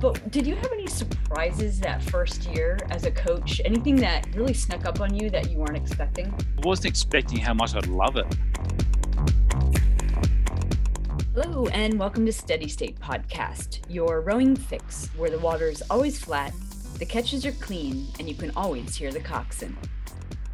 [0.00, 3.60] But did you have any surprises that first year as a coach?
[3.66, 6.32] Anything that really snuck up on you that you weren't expecting?
[6.56, 8.24] I wasn't expecting how much I'd love it.
[11.34, 16.18] Hello, and welcome to Steady State Podcast, your rowing fix, where the water is always
[16.18, 16.54] flat,
[16.98, 19.76] the catches are clean, and you can always hear the coxswain.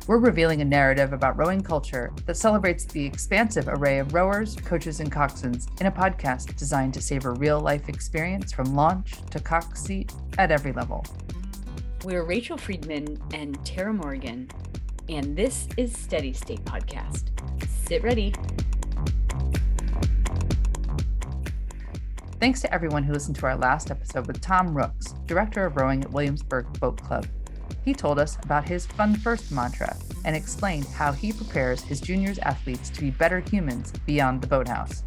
[0.08, 5.00] We're revealing a narrative about rowing culture that celebrates the expansive array of rowers, coaches,
[5.00, 9.82] and coxswains in a podcast designed to savor real life experience from launch to cox
[9.82, 11.04] seat at every level.
[12.04, 14.48] We're Rachel Friedman and Tara Morgan,
[15.08, 17.30] and this is Steady State Podcast.
[17.66, 18.32] Sit ready.
[22.38, 26.04] Thanks to everyone who listened to our last episode with Tom Rooks, Director of Rowing
[26.04, 27.26] at Williamsburg Boat Club.
[27.86, 32.40] He told us about his Fun First mantra and explained how he prepares his juniors
[32.40, 35.04] athletes to be better humans beyond the boathouse.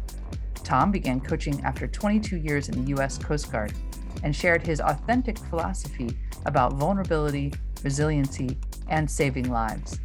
[0.64, 3.18] Tom began coaching after 22 years in the U.S.
[3.18, 3.74] Coast Guard
[4.22, 7.52] and shared his authentic philosophy about vulnerability,
[7.84, 8.56] resiliency,
[8.88, 10.00] and saving lives.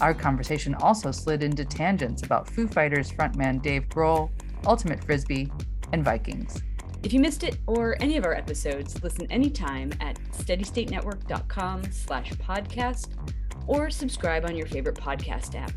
[0.00, 4.30] Our conversation also slid into tangents about Foo Fighters frontman Dave Grohl,
[4.66, 5.50] Ultimate Frisbee,
[5.92, 6.62] and Vikings.
[7.04, 13.08] If you missed it or any of our episodes, listen anytime at steadystatenetwork.com slash podcast
[13.66, 15.70] or subscribe on your favorite podcast app.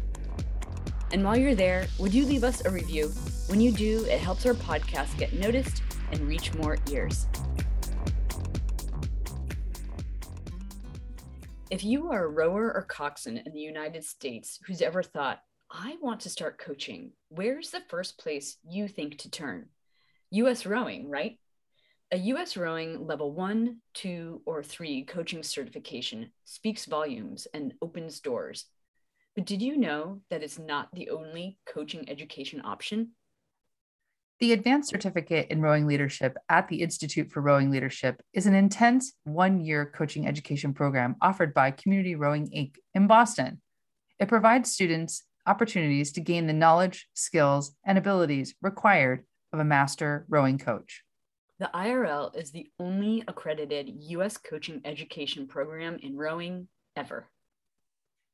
[1.11, 3.09] And while you're there, would you leave us a review?
[3.47, 5.83] When you do, it helps our podcast get noticed
[6.13, 7.27] and reach more ears.
[11.69, 15.97] If you are a rower or coxswain in the United States who's ever thought, I
[16.01, 19.67] want to start coaching, where's the first place you think to turn?
[20.31, 21.39] US rowing, right?
[22.11, 28.65] A US rowing level one, two, or three coaching certification speaks volumes and opens doors.
[29.35, 33.11] But did you know that it's not the only coaching education option?
[34.39, 39.13] The Advanced Certificate in Rowing Leadership at the Institute for Rowing Leadership is an intense
[39.23, 42.75] one year coaching education program offered by Community Rowing Inc.
[42.93, 43.61] in Boston.
[44.19, 49.25] It provides students opportunities to gain the knowledge, skills, and abilities required
[49.57, 51.03] of a master rowing coach.
[51.59, 57.27] The IRL is the only accredited US coaching education program in rowing ever.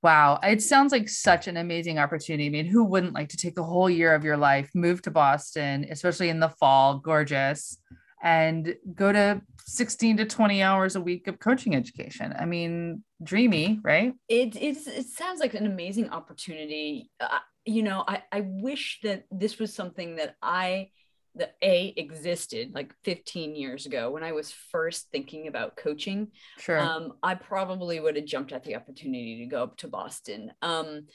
[0.01, 2.47] Wow, it sounds like such an amazing opportunity.
[2.47, 5.11] I mean, who wouldn't like to take a whole year of your life, move to
[5.11, 7.77] Boston, especially in the fall, gorgeous,
[8.21, 12.35] and go to 16 to 20 hours a week of coaching education?
[12.37, 14.13] I mean, dreamy, right?
[14.27, 17.09] It, it's, it sounds like an amazing opportunity.
[17.21, 20.89] Uh, you know, I, I wish that this was something that I
[21.35, 26.29] the A existed like 15 years ago when I was first thinking about coaching.
[26.59, 26.79] Sure.
[26.79, 30.51] Um, I probably would have jumped at the opportunity to go up to Boston.
[30.61, 31.07] Um,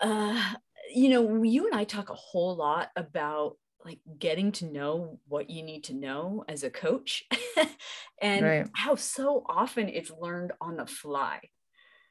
[0.00, 0.54] uh,
[0.92, 5.50] you know, you and I talk a whole lot about like getting to know what
[5.50, 7.24] you need to know as a coach
[8.22, 8.68] and right.
[8.74, 11.40] how so often it's learned on the fly.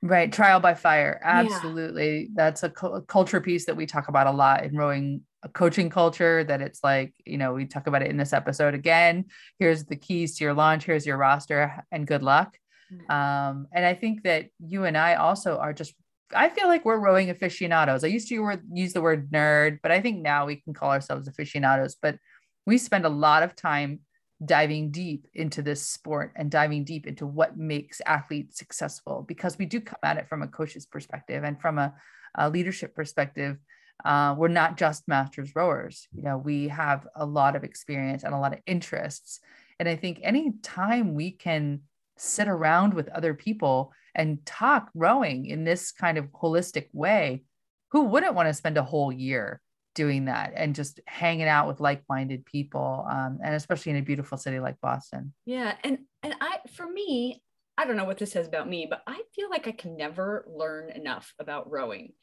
[0.01, 0.31] Right.
[0.31, 1.21] Trial by fire.
[1.23, 2.21] Absolutely.
[2.21, 2.27] Yeah.
[2.33, 5.49] That's a, cu- a culture piece that we talk about a lot in rowing a
[5.49, 9.25] coaching culture that it's like, you know, we talk about it in this episode again.
[9.59, 12.57] Here's the keys to your launch, here's your roster, and good luck.
[12.93, 13.11] Mm-hmm.
[13.11, 15.93] Um, and I think that you and I also are just,
[16.35, 18.03] I feel like we're rowing aficionados.
[18.03, 21.27] I used to use the word nerd, but I think now we can call ourselves
[21.27, 21.95] aficionados.
[22.01, 22.17] But
[22.65, 24.01] we spend a lot of time
[24.43, 29.65] diving deep into this sport and diving deep into what makes athletes successful because we
[29.65, 31.93] do come at it from a coach's perspective and from a,
[32.35, 33.57] a leadership perspective
[34.05, 38.33] uh, we're not just masters rowers you know we have a lot of experience and
[38.33, 39.39] a lot of interests.
[39.79, 41.81] And i think any time we can
[42.17, 47.43] sit around with other people and talk rowing in this kind of holistic way
[47.91, 49.59] who wouldn't want to spend a whole year
[49.95, 54.37] doing that and just hanging out with like-minded people um, and especially in a beautiful
[54.37, 55.33] city like boston?
[55.45, 57.41] Yeah and and i for me
[57.77, 60.45] i don't know what this says about me but i feel like i can never
[60.47, 62.13] learn enough about rowing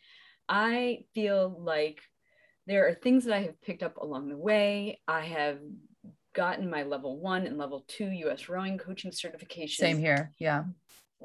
[0.49, 2.01] I feel like
[2.67, 5.01] there are things that I have picked up along the way.
[5.09, 5.59] I have
[6.35, 9.77] gotten my level one and level two US rowing coaching certifications.
[9.77, 10.33] Same here.
[10.39, 10.65] Yeah.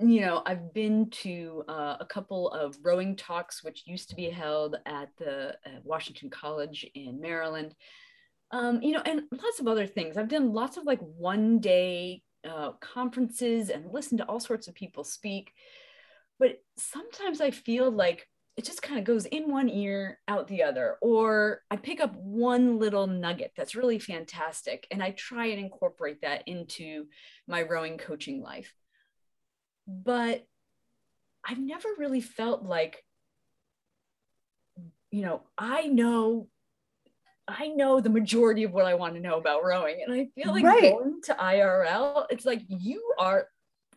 [0.02, 4.30] You know, I've been to uh, a couple of rowing talks, which used to be
[4.30, 7.76] held at the uh, Washington College in Maryland.
[8.50, 10.18] Um, you know, and lots of other things.
[10.18, 14.74] I've done lots of like one day uh, conferences and listened to all sorts of
[14.74, 15.52] people speak.
[16.40, 20.64] But sometimes I feel like it just kind of goes in one ear out the
[20.64, 25.60] other or i pick up one little nugget that's really fantastic and i try and
[25.60, 27.06] incorporate that into
[27.48, 28.74] my rowing coaching life
[29.88, 30.46] but
[31.48, 33.04] i've never really felt like
[35.12, 36.48] you know i know
[37.46, 40.02] I know the majority of what I want to know about rowing.
[40.02, 40.94] And I feel like Right.
[40.94, 43.48] going to IRL, it's like you are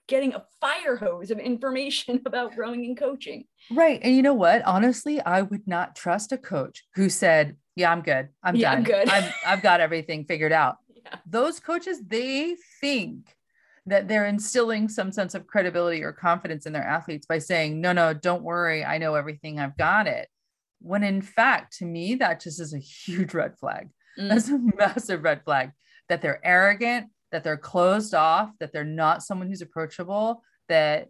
[0.08, 3.44] getting a fire hose of information about growing and coaching.
[3.70, 4.00] Right.
[4.02, 4.62] And you know what?
[4.62, 8.28] Honestly, I would not trust a coach who said, Yeah, I'm good.
[8.42, 8.78] I'm Yeah, done.
[8.78, 10.76] I'm good." I'm, I've got everything figured out.
[11.06, 11.18] Yeah.
[11.24, 13.32] Those coaches, they think
[13.86, 17.92] that they're instilling some sense of credibility or confidence in their athletes by saying, No,
[17.92, 18.84] no, don't worry.
[18.84, 19.60] I know everything.
[19.60, 20.28] I've got it.
[20.80, 23.88] When in fact, to me, that just is a huge red flag.
[24.18, 24.30] Mm.
[24.30, 25.70] That's a massive red flag
[26.08, 31.08] that they're arrogant, that they're closed off, that they're not someone who's approachable, that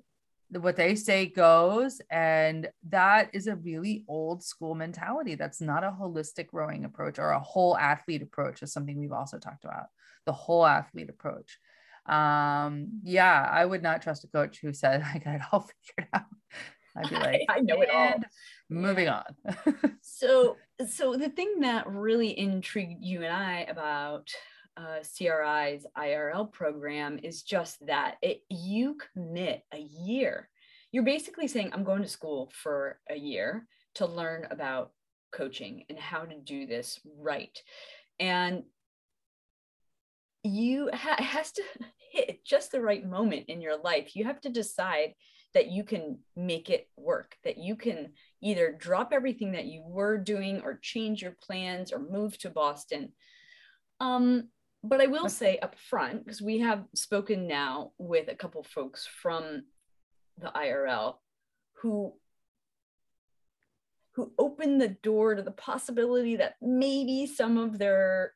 [0.50, 2.00] what they say goes.
[2.10, 5.34] And that is a really old school mentality.
[5.34, 9.38] That's not a holistic rowing approach or a whole athlete approach, is something we've also
[9.38, 9.86] talked about
[10.26, 11.58] the whole athlete approach.
[12.06, 16.08] Um, yeah, I would not trust a coach who said, I got it all figured
[16.12, 16.24] out.
[16.96, 18.14] I'd be like, I know it all.
[18.68, 19.24] Moving on.
[20.08, 20.56] So,
[20.88, 24.30] so the thing that really intrigued you and I about
[24.76, 30.48] uh, CRI's IRL program is just that it you commit a year.
[30.92, 34.92] You're basically saying, I'm going to school for a year to learn about
[35.32, 37.58] coaching and how to do this right.
[38.18, 38.62] And
[40.42, 41.62] you ha- has to
[42.12, 44.14] hit just the right moment in your life.
[44.14, 45.14] You have to decide
[45.54, 48.12] that you can make it work, that you can
[48.42, 53.12] either drop everything that you were doing or change your plans or move to Boston.
[54.00, 54.48] Um,
[54.88, 59.06] but I will say up front, because we have spoken now with a couple folks
[59.06, 59.64] from
[60.38, 61.16] the IRL
[61.80, 62.14] who
[64.12, 68.32] who opened the door to the possibility that maybe some of their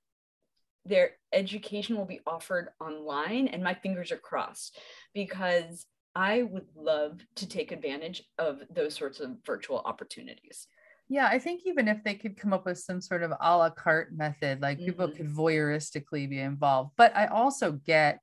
[0.84, 4.78] their education will be offered online and my fingers are crossed
[5.14, 10.66] because I would love to take advantage of those sorts of virtual opportunities.
[11.12, 13.68] Yeah, I think even if they could come up with some sort of a la
[13.70, 15.16] carte method, like people Mhm.
[15.16, 16.92] could voyeuristically be involved.
[16.96, 18.20] But I also get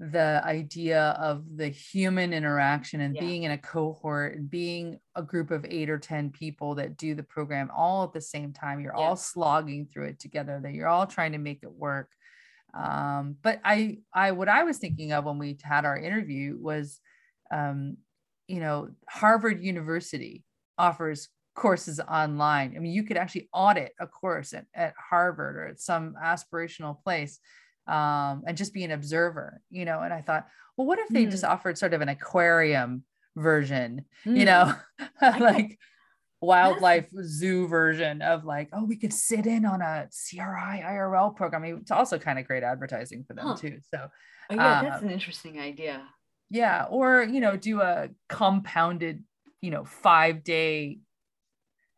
[0.00, 3.20] the idea of the human interaction and Yeah.
[3.20, 7.14] being in a cohort and being a group of eight or 10 people that do
[7.14, 8.80] the program all at the same time.
[8.80, 9.08] You're Yeah.
[9.08, 12.10] all slogging through it together, that you're all trying to make it work.
[12.74, 17.00] Um, but I, I, what I was thinking of when we had our interview was,
[17.50, 17.98] um,
[18.46, 20.44] you know, Harvard University
[20.78, 21.28] offers
[21.58, 22.74] courses online.
[22.76, 27.02] I mean, you could actually audit a course at, at Harvard or at some aspirational
[27.02, 27.40] place
[27.86, 30.00] um, and just be an observer, you know.
[30.00, 30.46] And I thought,
[30.76, 33.04] well, what if they just offered sort of an aquarium
[33.36, 34.44] version, you Hmm.
[34.44, 34.72] know,
[35.22, 35.78] like
[36.40, 41.62] wildlife zoo version of like, oh, we could sit in on a CRI IRL program.
[41.64, 43.56] I mean, it's also kind of great advertising for them Huh.
[43.56, 43.78] too.
[43.92, 44.08] So
[44.50, 46.06] Oh, yeah, that's um, an interesting idea.
[46.50, 49.24] yeah, or you know, do a compounded,
[49.60, 51.00] you know, five day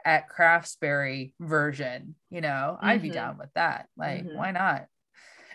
[0.04, 2.14] at Craftsbury version.
[2.30, 3.14] You know, I'd be Mhm.
[3.14, 3.88] down with that.
[3.96, 4.34] Like, Mhm.
[4.34, 4.86] why not?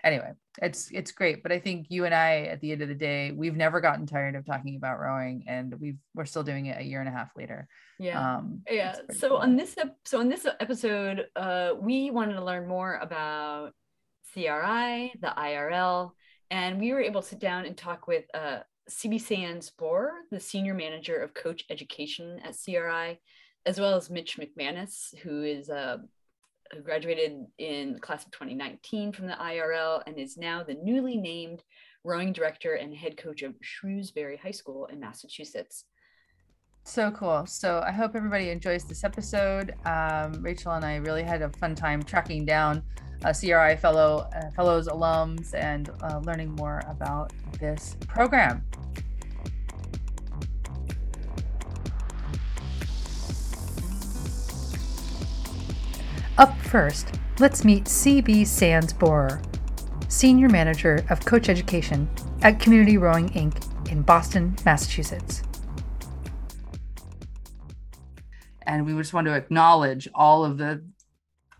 [0.03, 1.41] Anyway, it's it's great.
[1.41, 4.05] But I think you and I, at the end of the day, we've never gotten
[4.05, 7.11] tired of talking about rowing, and we've we're still doing it a year and a
[7.11, 7.67] half later.
[7.97, 8.35] Yeah.
[8.35, 8.95] Um, yeah.
[9.13, 9.37] So cool.
[9.37, 13.73] on this ep- so on this episode, uh, we wanted to learn more about
[14.33, 16.13] CRI, the IRL,
[16.51, 18.59] and we were able to sit down and talk with uh,
[18.89, 23.19] CB Sands Bohrer, the senior manager of coach education at CRI,
[23.65, 25.97] as well as Mitch McManus, who is uh,
[26.73, 31.63] who graduated in class of 2019 from the IRL and is now the newly named
[32.03, 35.85] rowing director and head coach of Shrewsbury High School in Massachusetts.
[36.83, 37.45] So cool.
[37.47, 39.73] So I hope everybody enjoys this episode.
[39.85, 42.83] Um, Rachel and I really had a fun time tracking down
[43.23, 48.63] uh, CRI fellow uh, fellows alums and uh, learning more about this program.
[56.37, 59.41] Up first, let's meet CB Sands Bohrer,
[60.11, 62.09] Senior Manager of Coach Education
[62.41, 63.89] at Community Rowing Inc.
[63.89, 65.43] in Boston, Massachusetts.
[68.63, 70.83] And we just want to acknowledge all of the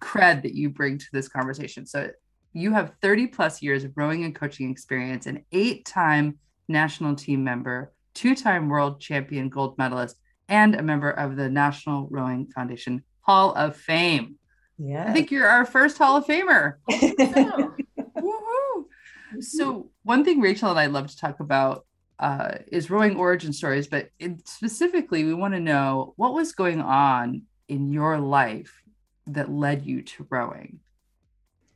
[0.01, 1.86] cred that you bring to this conversation.
[1.86, 2.10] So
[2.51, 7.46] you have 30 plus years of rowing and coaching experience, an eight time national team
[7.46, 10.17] member, two time world champion gold medalist,
[10.50, 14.38] and a member of the National Rowing Foundation Hall of Fame.
[14.77, 15.05] Yeah.
[15.08, 16.75] I think you're our first Hall of Famer.
[16.91, 17.75] Oh,
[18.17, 19.44] Woohoo!
[19.44, 21.86] So one thing Rachel and I love to talk about
[22.20, 26.82] uh, is rowing origin stories, but in, specifically, we want to know what was going
[26.82, 28.84] on in your life
[29.27, 30.79] that led you to rowing.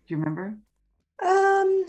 [0.07, 0.57] Do you remember?
[1.25, 1.85] Um,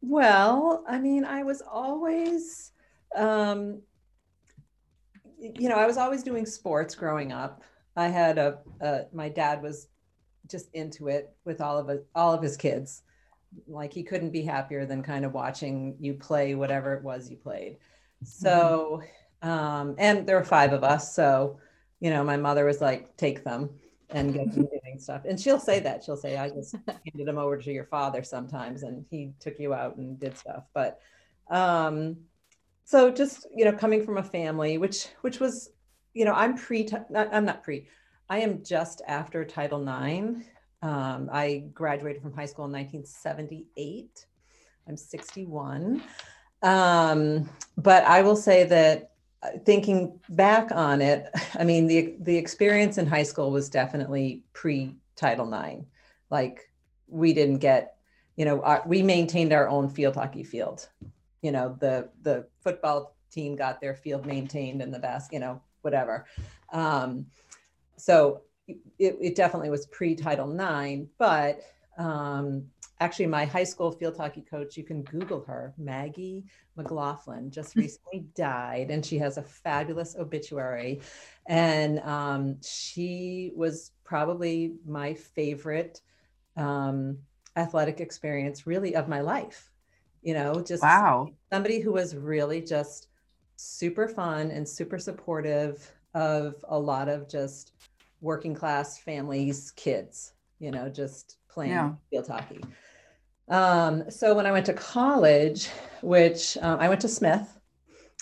[0.00, 2.72] well, I mean, I was always,
[3.16, 3.82] um,
[5.38, 7.62] you know, I was always doing sports growing up.
[7.96, 9.88] I had a, a my dad was
[10.48, 13.02] just into it with all of it, all of his kids.
[13.66, 17.36] Like he couldn't be happier than kind of watching you play whatever it was you
[17.36, 17.78] played.
[18.22, 19.02] So,
[19.42, 21.14] um, and there were five of us.
[21.14, 21.58] So,
[22.00, 23.70] you know, my mother was like, take them
[24.10, 25.22] and get them doing stuff.
[25.24, 26.04] And she'll say that.
[26.04, 29.72] She'll say, I just handed them over to your father sometimes and he took you
[29.74, 30.64] out and did stuff.
[30.74, 31.00] But
[31.50, 32.16] um
[32.84, 35.70] so just, you know, coming from a family, which which was,
[36.14, 37.86] you know, I'm pre I'm not pre,
[38.30, 40.44] I am just after Title IX.
[40.82, 44.26] Um, I graduated from high school in 1978.
[44.86, 46.02] I'm 61.
[46.62, 52.36] Um, but I will say that uh, thinking back on it, I mean, the the
[52.36, 55.84] experience in high school was definitely pre Title IX.
[56.30, 56.70] Like
[57.06, 57.96] we didn't get,
[58.36, 60.88] you know, our, we maintained our own field hockey field.
[61.42, 65.60] You know, the the football team got their field maintained and the best, you know,
[65.82, 66.26] whatever.
[66.72, 67.26] Um,
[67.98, 71.60] so it, it definitely was pre Title IX, but
[71.98, 72.64] um,
[73.00, 76.44] actually my high school field hockey coach you can google her maggie
[76.78, 77.80] mclaughlin just hmm.
[77.80, 81.00] recently died and she has a fabulous obituary.
[81.46, 86.00] And um, she was probably my favorite
[86.56, 87.18] um,
[87.56, 89.70] athletic experience really of my life.
[90.22, 91.28] You know just wow.
[91.52, 93.08] somebody who was really just
[93.56, 97.72] super fun and super supportive of a lot of just
[98.20, 101.92] working class families kids you know just playing yeah.
[102.10, 102.60] field hockey
[103.48, 105.68] um, so when I went to college,
[106.02, 107.58] which um, I went to Smith,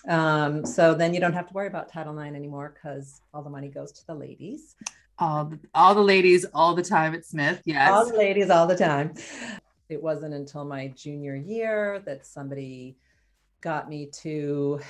[0.08, 3.50] um, so then you don't have to worry about Title IX anymore because all the
[3.50, 4.76] money goes to the ladies.
[5.18, 7.62] All the, all the ladies all the time at Smith.
[7.64, 7.90] Yes.
[7.90, 9.14] All the ladies all the time.
[9.88, 12.96] It wasn't until my junior year that somebody
[13.60, 14.80] got me to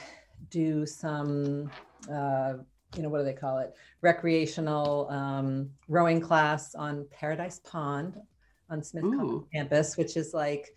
[0.51, 1.71] do some,
[2.13, 2.55] uh,
[2.97, 3.75] you know, what do they call it?
[4.03, 8.21] Recreational um, rowing class on Paradise Pond
[8.71, 10.75] on Smith College campus, which is like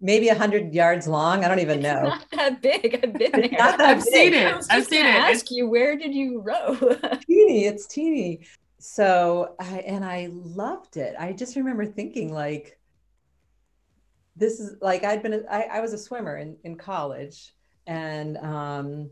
[0.00, 1.44] maybe a hundred yards long.
[1.44, 2.02] I don't even know.
[2.04, 3.00] Not that big.
[3.02, 3.60] I've been there.
[3.60, 4.12] I've big.
[4.12, 4.64] seen it.
[4.70, 5.14] I've seen it.
[5.14, 6.76] Ask you, where did you row?
[7.26, 7.66] teeny.
[7.66, 8.46] It's teeny.
[8.78, 11.14] So I and I loved it.
[11.18, 12.78] I just remember thinking like,
[14.36, 15.44] this is like I'd been.
[15.50, 17.54] I, I was a swimmer in in college,
[17.86, 19.10] and um,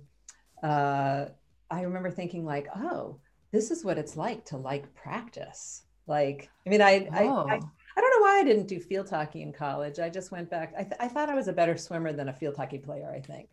[0.62, 1.26] uh,
[1.70, 3.18] I remember thinking like, oh,
[3.52, 5.84] this is what it's like to like practice.
[6.06, 7.46] Like, I mean, I, oh.
[7.48, 7.60] I, I
[7.96, 10.00] I don't know why I didn't do field hockey in college.
[10.00, 10.74] I just went back.
[10.76, 13.20] I, th- I thought I was a better swimmer than a field hockey player, I
[13.20, 13.48] think.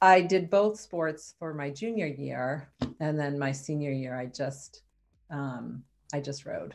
[0.00, 2.70] I did both sports for my junior year.
[3.00, 4.82] And then my senior year, I just,
[5.30, 6.74] um, I just rowed.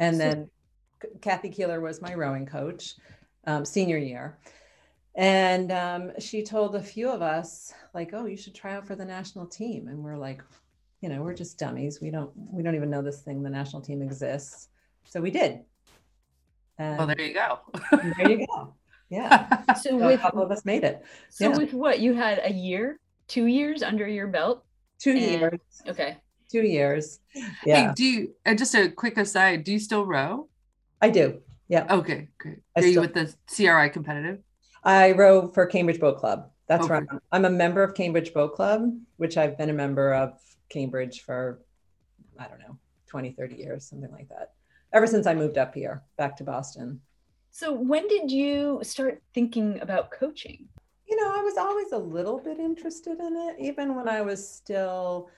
[0.00, 0.50] And then
[1.20, 2.94] Kathy Keeler was my rowing coach
[3.46, 4.38] um, senior year.
[5.16, 8.96] And um, she told a few of us, like, oh, you should try out for
[8.96, 9.88] the national team.
[9.88, 10.42] And we're like,
[11.00, 12.00] you know, we're just dummies.
[12.00, 14.68] We don't, we don't even know this thing, the national team exists.
[15.04, 15.60] So we did.
[16.78, 17.60] And well, there you go.
[18.18, 18.74] there you go.
[19.10, 19.62] Yeah.
[19.74, 21.04] So, so with a couple of us made it.
[21.28, 21.56] So yeah.
[21.56, 24.64] with what you had a year, two years under your belt.
[24.98, 25.60] Two and, years.
[25.86, 26.16] Okay.
[26.50, 27.20] Two years.
[27.64, 27.88] Yeah.
[27.88, 28.34] Hey, do you?
[28.44, 29.64] And just a quick aside.
[29.64, 30.48] Do you still row?
[31.00, 31.40] I do.
[31.68, 31.86] Yeah.
[31.90, 32.28] Okay.
[32.38, 32.58] Great.
[32.76, 34.38] Are still, you with the CRI competitive?
[34.84, 36.50] I row for Cambridge Boat Club.
[36.66, 36.94] That's okay.
[36.94, 37.06] right.
[37.32, 40.38] I'm a member of Cambridge Boat Club, which I've been a member of
[40.68, 41.60] Cambridge for,
[42.38, 44.52] I don't know, 20, 30 years, something like that
[44.94, 47.00] ever since I moved up here back to Boston.
[47.50, 50.68] So when did you start thinking about coaching?
[51.06, 54.48] You know, I was always a little bit interested in it, even when I was
[54.48, 55.28] still,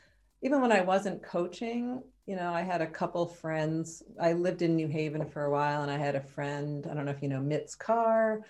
[0.42, 2.02] even when I wasn't coaching.
[2.26, 4.02] You know, I had a couple friends.
[4.20, 6.86] I lived in New Haven for a while, and I had a friend.
[6.90, 8.42] I don't know if you know Mitz Carr,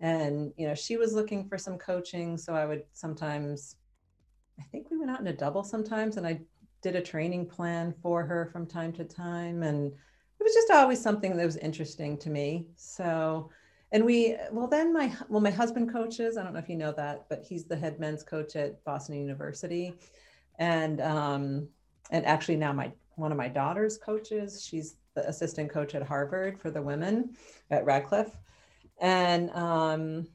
[0.00, 2.36] and you know she was looking for some coaching.
[2.36, 3.76] So I would sometimes,
[4.58, 6.40] I think we went out in a double sometimes, and I
[6.82, 9.92] did a training plan for her from time to time, and
[10.40, 12.66] it was just always something that was interesting to me.
[12.76, 13.50] So,
[13.92, 16.92] and we, well, then my, well, my husband coaches, I don't know if you know
[16.92, 19.94] that, but he's the head men's coach at Boston University.
[20.58, 21.68] And, um,
[22.10, 26.60] and actually now my, one of my daughter's coaches, she's the assistant coach at Harvard
[26.60, 27.36] for the women
[27.70, 28.36] at Radcliffe.
[29.00, 30.28] And, um,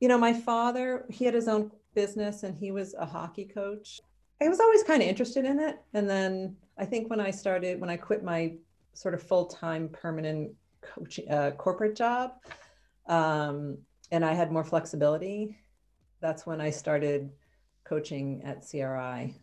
[0.00, 4.00] you know, my father, he had his own business and he was a hockey coach.
[4.42, 5.80] I was always kind of interested in it.
[5.94, 8.56] And then I think when I started, when I quit my
[8.96, 12.32] sort of full-time permanent coaching uh, corporate job
[13.06, 13.78] um,
[14.10, 15.56] and i had more flexibility
[16.20, 17.30] that's when i started
[17.84, 19.34] coaching at cri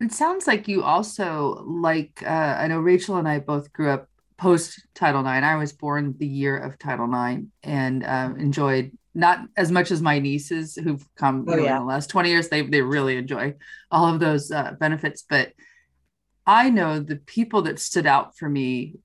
[0.00, 4.08] it sounds like you also like uh, i know rachel and i both grew up
[4.38, 5.44] post title ix.
[5.44, 10.02] I was born the year of title ix and um, enjoyed not as much as
[10.02, 11.76] my nieces who've come oh, yeah.
[11.76, 12.48] in the last 20 years.
[12.48, 13.54] They, they really enjoy
[13.90, 15.52] all of those uh, benefits but
[16.46, 19.00] I know the people that stood out for me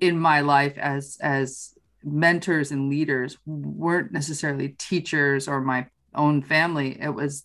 [0.00, 6.98] in my life as as mentors and leaders weren't necessarily teachers or my own family.
[7.00, 7.44] It was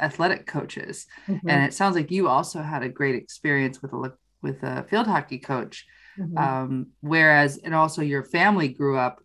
[0.00, 1.06] athletic coaches.
[1.26, 1.48] Mm-hmm.
[1.48, 5.06] and it sounds like you also had a great experience with a with a field
[5.06, 5.86] hockey coach
[6.18, 6.38] mm-hmm.
[6.38, 9.20] um, whereas and also your family grew up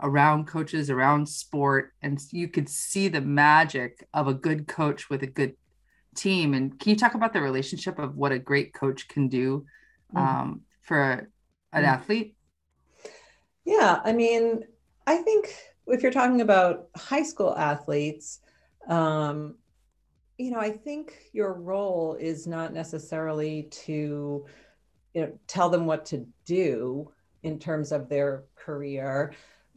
[0.00, 5.22] around coaches around sport and you could see the magic of a good coach with
[5.22, 5.54] a good
[6.14, 9.64] team and can you talk about the relationship of what a great coach can do
[10.14, 10.18] mm-hmm.
[10.18, 11.26] um, for a, an
[11.72, 11.84] mm-hmm.
[11.84, 12.36] athlete
[13.64, 14.62] yeah i mean
[15.06, 15.54] i think
[15.88, 18.40] if you're talking about high school athletes
[18.88, 19.56] um,
[20.38, 24.46] you know i think your role is not necessarily to
[25.14, 27.10] you know tell them what to do
[27.42, 29.32] in terms of their career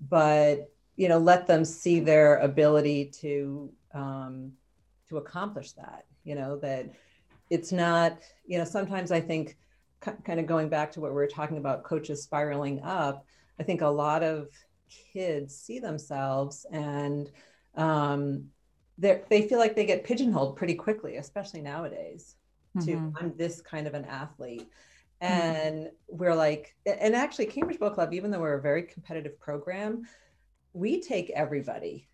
[0.09, 4.51] but you know let them see their ability to um,
[5.09, 6.89] to accomplish that you know that
[7.49, 9.57] it's not you know sometimes i think
[10.01, 13.25] kind of going back to what we were talking about coaches spiraling up
[13.59, 14.47] i think a lot of
[15.13, 17.31] kids see themselves and
[17.75, 18.45] um,
[18.97, 22.35] they feel like they get pigeonholed pretty quickly especially nowadays
[22.77, 22.85] mm-hmm.
[22.85, 24.67] to i'm this kind of an athlete
[25.21, 25.33] Mm-hmm.
[25.33, 30.01] and we're like and actually cambridge boat club even though we're a very competitive program
[30.73, 32.09] we take everybody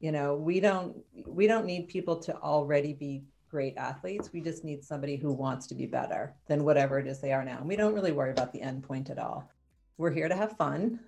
[0.00, 0.34] you know?
[0.34, 4.32] We don't we don't need people to already be great athletes.
[4.32, 7.44] We just need somebody who wants to be better than whatever it is they are
[7.44, 7.58] now.
[7.58, 9.50] And we don't really worry about the end point at all.
[9.98, 11.00] We're here to have fun.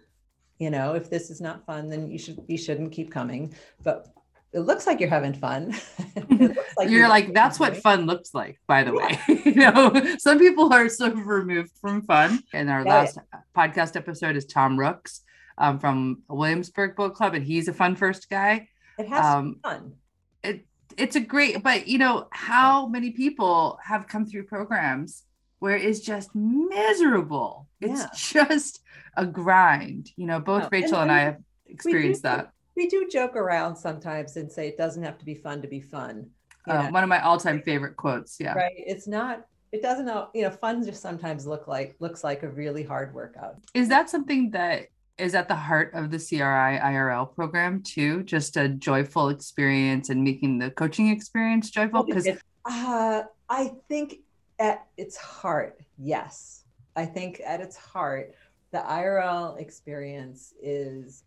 [0.59, 3.55] You know if this is not fun then you should you shouldn't keep coming.
[3.83, 4.09] But
[4.53, 5.75] it looks like you're having fun.
[6.29, 9.19] like you're, you're like, that's what fun looks like, by the yeah.
[9.29, 9.43] way.
[9.45, 12.43] you know, some people are so removed from fun.
[12.53, 13.19] And our yeah, last
[13.57, 15.23] podcast episode is Tom Rooks
[15.57, 18.69] um, from Williamsburg Boat Club, and he's a fun first guy.
[18.99, 19.95] It has um, fun.
[20.43, 20.67] It
[20.99, 25.23] it's a great, but you know, how many people have come through programs
[25.61, 27.69] where it's just miserable?
[27.81, 28.81] It's just
[29.17, 30.11] a grind.
[30.17, 34.37] You know, both Rachel and, and I have experienced that we do joke around sometimes
[34.37, 36.31] and say it doesn't have to be fun to be fun.
[36.69, 38.39] Uh, one of my all-time favorite quotes.
[38.39, 38.55] Yeah.
[38.55, 38.73] Right.
[38.77, 39.47] It's not.
[39.73, 40.07] It doesn't.
[40.35, 43.57] You know, fun just sometimes look like looks like a really hard workout.
[43.75, 46.39] Is that something that is at the heart of the CRI
[46.79, 48.23] IRL program too?
[48.23, 52.05] Just a joyful experience and making the coaching experience joyful.
[52.05, 52.29] Because
[52.65, 54.21] uh, I think
[54.59, 56.65] at its heart, yes.
[56.95, 58.35] I think at its heart,
[58.71, 61.25] the IRL experience is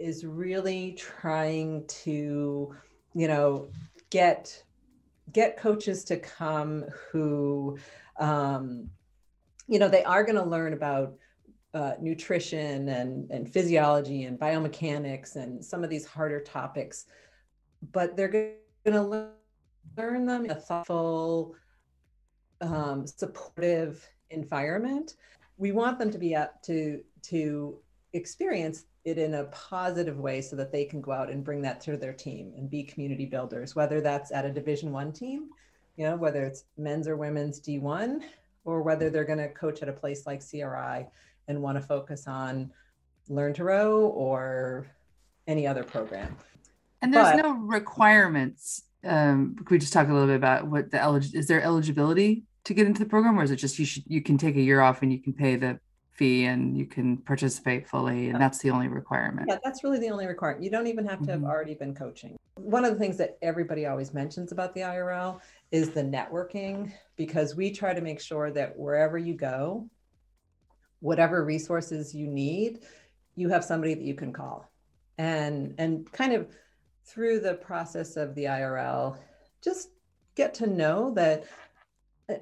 [0.00, 2.74] is really trying to,
[3.14, 3.70] you know,
[4.10, 4.62] get
[5.32, 7.78] get coaches to come who,
[8.18, 8.90] um,
[9.68, 11.14] you know, they are going to learn about
[11.72, 17.06] uh, nutrition and, and physiology and biomechanics and some of these harder topics,
[17.92, 19.30] but they're going to
[19.96, 21.54] learn them in a thoughtful,
[22.60, 25.14] um, supportive environment.
[25.58, 27.78] We want them to be up to to
[28.12, 31.80] experience it in a positive way so that they can go out and bring that
[31.80, 35.48] to their team and be community builders whether that's at a division one team
[35.96, 38.20] you know whether it's men's or women's d1
[38.64, 41.06] or whether they're going to coach at a place like cri
[41.48, 42.70] and want to focus on
[43.28, 44.86] learn to row or
[45.46, 46.36] any other program.
[47.02, 50.90] And there's but, no requirements um could we just talk a little bit about what
[50.90, 53.86] the elig- is there eligibility to get into the program or is it just you
[53.86, 55.80] should you can take a year off and you can pay the
[56.12, 59.46] fee and you can participate fully and that's the only requirement.
[59.48, 61.50] Yeah that's really the only requirement you don't even have to have mm-hmm.
[61.50, 62.36] already been coaching.
[62.56, 67.56] One of the things that everybody always mentions about the irl is the networking because
[67.56, 69.88] we try to make sure that wherever you go
[71.00, 72.80] whatever resources you need
[73.36, 74.70] you have somebody that you can call.
[75.18, 76.48] And and kind of
[77.04, 79.16] through the process of the irl
[79.62, 79.90] just
[80.34, 81.44] get to know that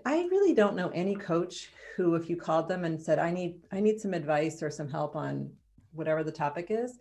[0.05, 3.57] I really don't know any coach who, if you called them and said, I need,
[3.72, 5.51] I need some advice or some help on
[5.92, 6.98] whatever the topic is,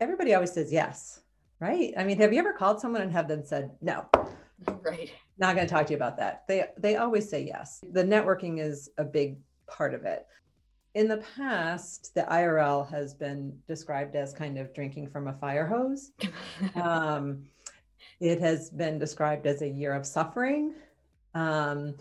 [0.00, 1.20] everybody always says yes.
[1.60, 1.94] Right.
[1.96, 4.06] I mean, have you ever called someone and have them said, no,
[4.82, 5.12] right.
[5.38, 6.44] Not going to talk to you about that.
[6.48, 7.80] They, they always say yes.
[7.92, 10.26] The networking is a big part of it.
[10.94, 15.66] In the past, the IRL has been described as kind of drinking from a fire
[15.66, 16.12] hose.
[16.74, 17.44] um,
[18.20, 20.74] it has been described as a year of suffering
[21.34, 21.94] um,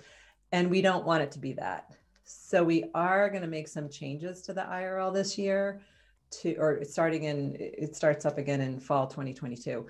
[0.51, 1.91] and we don't want it to be that.
[2.23, 5.81] So we are going to make some changes to the IRL this year
[6.31, 9.85] to, or starting in, it starts up again in fall 2022.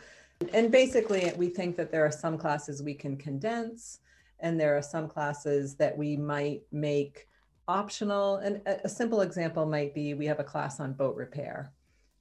[0.53, 3.99] And basically, we think that there are some classes we can condense,
[4.39, 7.27] and there are some classes that we might make
[7.67, 8.37] optional.
[8.37, 11.71] And a, a simple example might be we have a class on boat repair.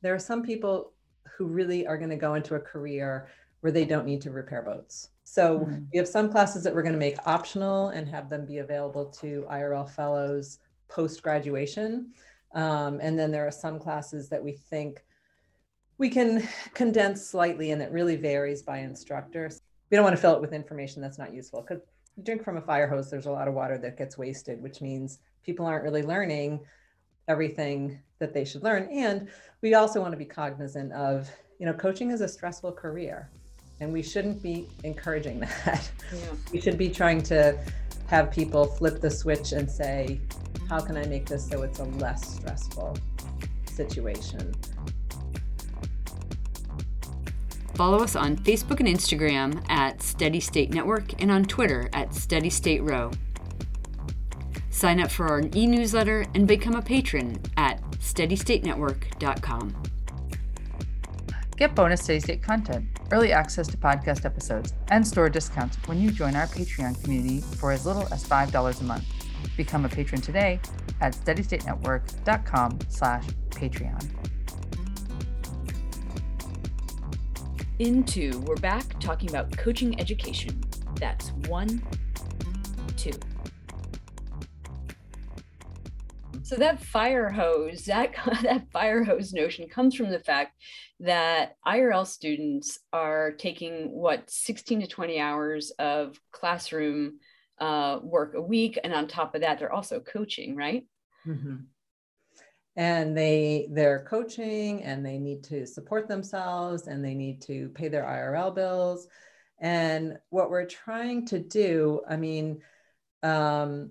[0.03, 0.93] There are some people
[1.37, 3.29] who really are going to go into a career
[3.61, 5.11] where they don't need to repair boats.
[5.31, 5.85] So mm-hmm.
[5.93, 9.05] we have some classes that we're going to make optional and have them be available
[9.21, 12.11] to IRL fellows post graduation.
[12.53, 15.05] Um, and then there are some classes that we think
[15.99, 19.49] we can condense slightly and it really varies by instructor.
[19.89, 21.85] We don't want to fill it with information that's not useful because
[22.17, 24.81] you drink from a fire hose, there's a lot of water that gets wasted, which
[24.81, 26.59] means people aren't really learning
[27.29, 28.89] everything that they should learn.
[28.91, 29.29] And
[29.63, 33.31] we also want to be cognizant of, you know, coaching is a stressful career
[33.81, 35.91] and we shouldn't be encouraging that.
[36.13, 36.19] Yeah.
[36.53, 37.59] We should be trying to
[38.07, 40.21] have people flip the switch and say,
[40.69, 42.97] how can I make this so it's a less stressful
[43.65, 44.55] situation?
[47.75, 52.51] Follow us on Facebook and Instagram at Steady State Network and on Twitter at Steady
[52.51, 53.11] State Row.
[54.69, 59.83] Sign up for our e newsletter and become a patron at steadystatenetwork.com.
[61.57, 66.11] Get bonus Steady State content, early access to podcast episodes, and store discounts when you
[66.11, 69.05] join our Patreon community for as little as $5 a month.
[69.57, 70.61] Become a patron today
[71.01, 74.31] at steadystatenetwork.com slash Patreon.
[77.81, 80.63] into we're back talking about coaching education.
[80.97, 81.83] That's one,
[82.97, 83.13] two.
[86.43, 90.53] So that fire hose, that that fire hose notion comes from the fact
[91.01, 97.19] that IRL students are taking what 16 to 20 hours of classroom
[97.59, 100.87] uh, work a week, and on top of that, they're also coaching, right?
[101.27, 101.57] Mm-hmm
[102.77, 107.89] and they they're coaching and they need to support themselves and they need to pay
[107.89, 109.09] their IRL bills
[109.59, 112.63] and what we're trying to do I mean
[113.23, 113.91] um,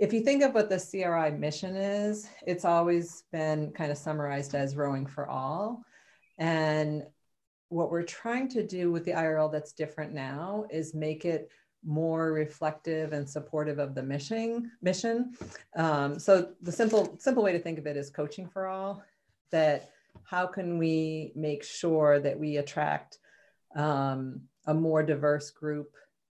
[0.00, 4.54] if you think of what the CRI mission is it's always been kind of summarized
[4.54, 5.82] as rowing for all.
[6.38, 7.04] And
[7.68, 11.50] what we're trying to do with the IRL that's different now is make it
[11.84, 15.34] more reflective and supportive of the mission mission.
[15.76, 19.02] Um, so the simple simple way to think of it is coaching for all
[19.50, 19.90] that
[20.24, 23.18] how can we make sure that we attract
[23.76, 25.94] um, a more diverse group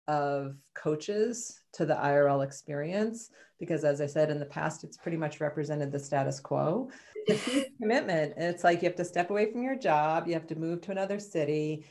[0.08, 5.18] of coaches to the irl experience because as i said in the past it's pretty
[5.18, 6.90] much represented the status quo
[7.28, 10.48] it's a commitment it's like you have to step away from your job you have
[10.48, 11.86] to move to another city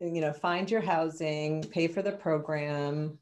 [0.00, 3.18] you know, find your housing, pay for the program,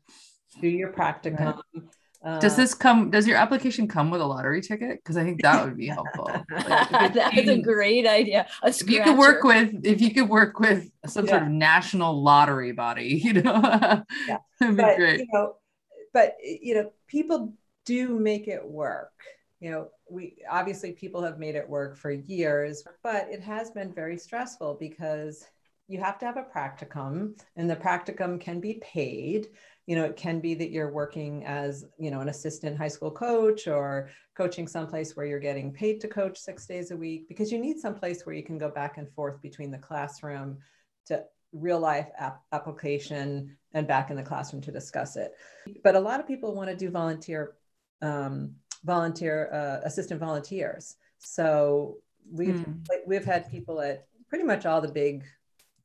[0.61, 1.61] do your practicum.
[1.74, 1.85] Right.
[2.24, 3.11] Uh, does this come?
[3.11, 4.98] Does your application come with a lottery ticket?
[5.02, 6.30] Because I think that would be helpful.
[6.52, 8.46] Like That's a great idea.
[8.62, 11.32] A if you could work with, if you could work with some yeah.
[11.32, 14.38] sort of national lottery body, you know, yeah.
[14.61, 15.20] that'd be but, great.
[15.20, 15.56] You know,
[16.12, 17.54] but you know, people
[17.85, 19.12] do make it work.
[19.58, 23.92] You know, we obviously people have made it work for years, but it has been
[23.92, 25.44] very stressful because
[25.88, 29.48] you have to have a practicum and the practicum can be paid
[29.87, 33.11] you know it can be that you're working as you know an assistant high school
[33.11, 37.51] coach or coaching someplace where you're getting paid to coach six days a week because
[37.51, 40.59] you need someplace where you can go back and forth between the classroom
[41.07, 45.33] to real life ap- application and back in the classroom to discuss it
[45.83, 47.55] but a lot of people want to do volunteer
[48.01, 51.99] um, volunteer uh, assistant volunteers so
[52.31, 52.83] we've mm.
[53.07, 55.25] we've had people at pretty much all the big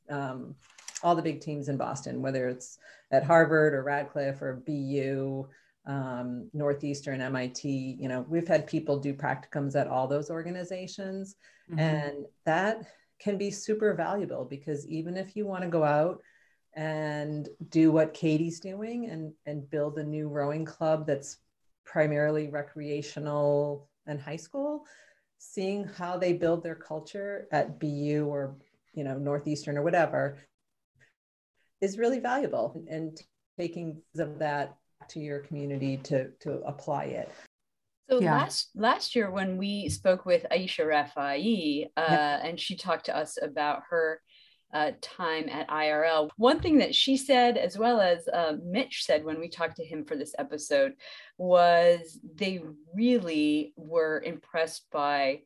[0.10, 0.56] um,
[1.04, 2.78] all the big teams in Boston, whether it's
[3.12, 5.48] at Harvard or Radcliffe or BU,
[5.86, 7.98] um, Northeastern, MIT.
[8.00, 11.36] You know, we've had people do practicums at all those organizations,
[11.70, 11.80] mm-hmm.
[11.80, 12.86] and that
[13.20, 16.22] can be super valuable because even if you want to go out
[16.76, 21.38] and do what Katie's doing and and build a new rowing club that's
[21.86, 24.86] primarily recreational and high school,
[25.40, 28.56] seeing how they build their culture at BU or
[28.94, 30.38] you know northeastern or whatever
[31.82, 33.22] is really valuable and
[33.58, 34.78] taking some of that
[35.10, 37.32] to your community to to apply it
[38.10, 38.38] so yeah.
[38.38, 42.40] last last year when we spoke with Aisha Rafai, uh, yeah.
[42.42, 44.22] and she talked to us about her
[44.74, 49.24] uh, time at IRL, one thing that she said, as well as uh, Mitch said
[49.24, 50.94] when we talked to him for this episode,
[51.38, 52.62] was they
[52.94, 55.42] really were impressed by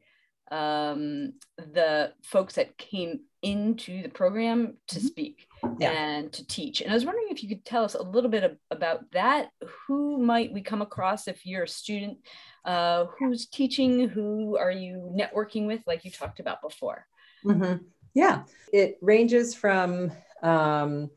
[0.51, 5.07] um, the folks that came into the program to mm-hmm.
[5.07, 5.47] speak
[5.79, 5.91] yeah.
[5.91, 6.81] and to teach.
[6.81, 9.49] And I was wondering if you could tell us a little bit of, about that.
[9.87, 12.17] Who might we come across if you're a student?
[12.65, 14.09] Uh, who's teaching?
[14.09, 17.05] Who are you networking with, like you talked about before?
[17.45, 17.83] Mm-hmm.
[18.13, 18.43] Yeah,
[18.73, 20.11] it ranges from
[20.43, 21.09] um,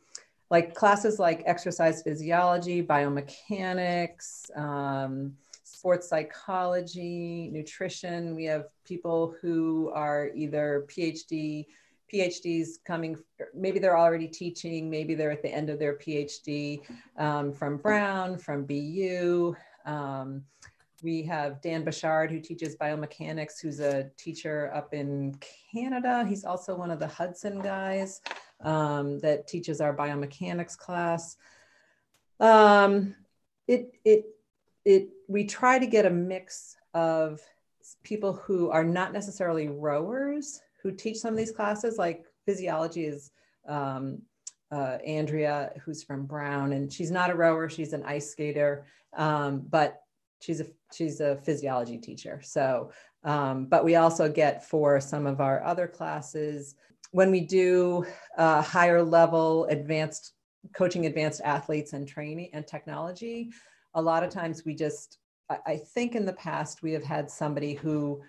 [0.51, 4.57] like classes like exercise physiology, biomechanics.
[4.57, 5.35] Um,
[5.85, 8.35] sports psychology, nutrition.
[8.35, 11.67] We have people who are either PhD,
[12.13, 13.17] PhDs coming,
[13.55, 16.81] maybe they're already teaching, maybe they're at the end of their PhD
[17.19, 19.55] um, from Brown, from BU.
[19.87, 20.45] Um,
[21.03, 25.39] we have Dan Bouchard, who teaches biomechanics, who's a teacher up in
[25.73, 26.25] Canada.
[26.27, 28.23] He's also one of the Hudson guys
[28.63, 31.37] um, that teaches our biomechanics class.
[32.41, 33.15] Um,
[33.69, 34.25] it, it,
[34.85, 37.41] it, we try to get a mix of
[38.03, 43.33] people who are not necessarily rowers who teach some of these classes, like physiology is
[43.67, 44.21] um,
[44.71, 48.85] uh, Andrea, who's from Brown, and she's not a rower, she's an ice skater,
[49.17, 50.03] um, but
[50.41, 52.41] she's a she's a physiology teacher.
[52.45, 52.93] So,
[53.25, 56.77] um, but we also get for some of our other classes
[57.13, 58.05] when we do
[58.37, 60.35] uh, higher level advanced
[60.75, 63.51] coaching advanced athletes and training and technology.
[63.95, 65.19] A lot of times we just
[65.67, 68.23] I think in the past we have had somebody who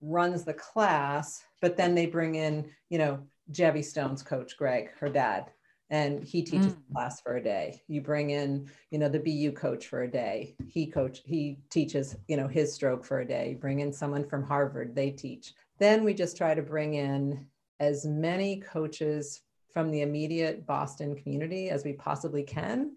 [0.00, 3.20] runs the class, but then they bring in, you know,
[3.52, 5.50] Gevvie Stone's coach, Greg, her dad,
[5.90, 6.92] and he teaches mm.
[6.92, 7.82] class for a day.
[7.88, 10.54] You bring in, you know, the BU coach for a day.
[10.68, 13.56] He coach, he teaches, you know, his stroke for a day.
[13.60, 15.52] Bring in someone from Harvard, they teach.
[15.78, 17.46] Then we just try to bring in
[17.80, 19.40] as many coaches
[19.72, 22.92] from the immediate Boston community as we possibly can.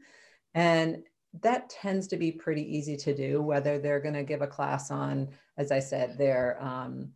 [0.53, 1.03] And
[1.41, 4.91] that tends to be pretty easy to do, whether they're going to give a class
[4.91, 7.09] on, as I said, their, um,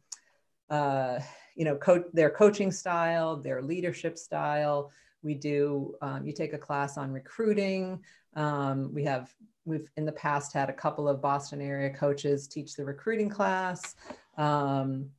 [0.69, 1.19] uh,
[1.55, 4.91] you know, co- their coaching style, their leadership style.
[5.21, 8.03] We do, um, you take a class on recruiting.
[8.35, 9.33] Um, we have,
[9.65, 13.95] we've in the past had a couple of Boston area coaches teach the recruiting class.
[14.37, 15.09] Um,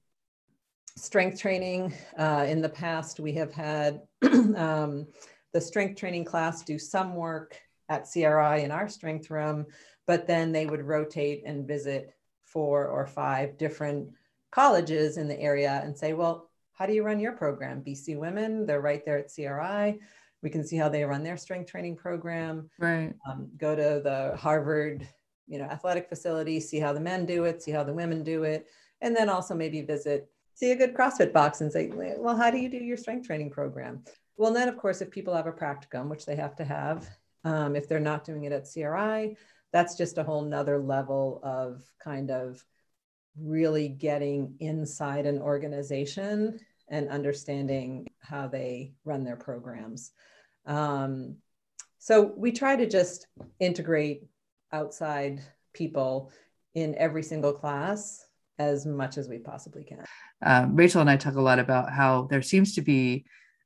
[0.96, 1.94] strength training.
[2.18, 5.06] Uh, in the past, we have had um,
[5.52, 9.66] the strength training class do some work at CRI in our strength room,
[10.06, 14.08] but then they would rotate and visit four or five different
[14.50, 17.82] colleges in the area and say, well, how do you run your program?
[17.82, 20.00] BC Women, they're right there at CRI.
[20.42, 22.70] We can see how they run their strength training program.
[22.78, 23.12] Right.
[23.28, 25.06] Um, go to the Harvard,
[25.48, 28.44] you know, athletic facility, see how the men do it, see how the women do
[28.44, 28.66] it,
[29.00, 32.58] and then also maybe visit, see a good CrossFit box and say, well, how do
[32.58, 34.04] you do your strength training program?
[34.36, 37.08] Well, then of course, if people have a practicum, which they have to have,
[37.44, 39.36] um, if they're not doing it at CRI,
[39.72, 42.64] that's just a whole nother level of kind of
[43.40, 50.12] really getting inside an organization and understanding how they run their programs.
[50.66, 51.36] Um,
[51.98, 53.26] so we try to just
[53.60, 54.22] integrate
[54.72, 55.40] outside
[55.72, 56.32] people
[56.74, 58.24] in every single class
[58.58, 60.04] as much as we possibly can.
[60.44, 63.24] Um, Rachel and I talk a lot about how there seems to be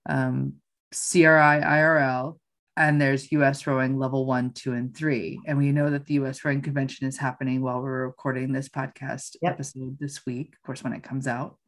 [0.09, 0.55] um,
[0.93, 2.39] CRI IRL
[2.77, 5.41] and there's US rowing level one, two, and three.
[5.47, 9.37] And we know that the US rowing convention is happening while we're recording this podcast
[9.43, 9.55] yep.
[9.55, 10.55] episode this week.
[10.55, 11.59] Of course, when it comes out,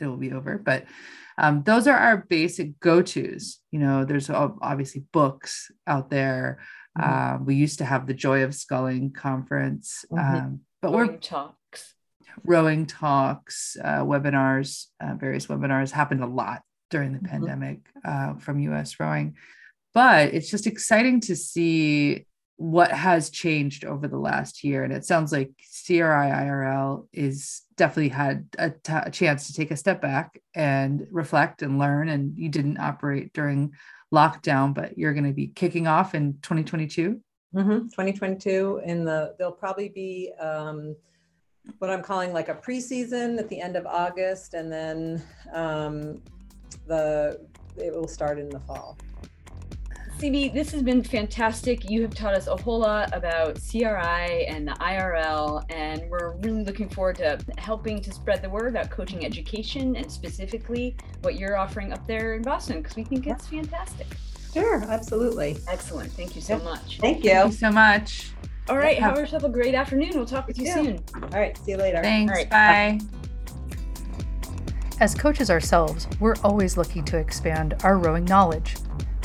[0.00, 0.58] it will be over.
[0.58, 0.84] But
[1.36, 3.58] um, those are our basic go tos.
[3.72, 6.60] You know, there's obviously books out there.
[6.98, 7.42] Mm-hmm.
[7.42, 10.36] Uh, we used to have the Joy of Sculling conference, mm-hmm.
[10.36, 11.94] um, but rowing we're talks,
[12.44, 17.28] rowing talks, uh, webinars, uh, various webinars happened a lot during the mm-hmm.
[17.28, 19.34] pandemic uh, from US rowing
[19.94, 22.26] but it's just exciting to see
[22.56, 24.84] what has changed over the last year.
[24.84, 25.50] And it sounds like
[25.86, 31.06] CRI IRL is definitely had a, t- a chance to take a step back and
[31.10, 32.08] reflect and learn.
[32.08, 33.72] And you didn't operate during
[34.14, 37.20] lockdown, but you're going to be kicking off in 2022.
[37.54, 37.88] Mm-hmm.
[37.88, 40.96] 2022 in the there'll probably be um,
[41.78, 46.22] what I'm calling like a preseason at the end of August, and then um,
[46.86, 47.40] the
[47.76, 48.96] it will start in the fall.
[50.18, 51.90] CB, this has been fantastic.
[51.90, 56.62] You have taught us a whole lot about CRI and the IRL, and we're really
[56.62, 61.56] looking forward to helping to spread the word about coaching education and specifically what you're
[61.56, 64.06] offering up there in Boston because we think it's fantastic.
[64.52, 65.58] Sure, absolutely.
[65.66, 66.12] Excellent.
[66.12, 66.98] Thank you so much.
[66.98, 67.30] Thank you.
[67.30, 68.30] Thank you so much.
[68.68, 68.98] All right.
[68.98, 70.10] Have yourself a great afternoon.
[70.14, 71.02] We'll talk with you soon.
[71.14, 71.56] All right.
[71.58, 72.00] See you later.
[72.02, 72.30] Thanks.
[72.30, 73.00] All right, bye.
[75.00, 78.76] As coaches ourselves, we're always looking to expand our rowing knowledge.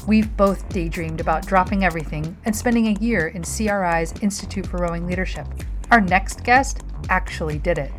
[0.07, 5.05] We've both daydreamed about dropping everything and spending a year in CRI's Institute for Rowing
[5.05, 5.45] Leadership.
[5.91, 7.91] Our next guest actually did it.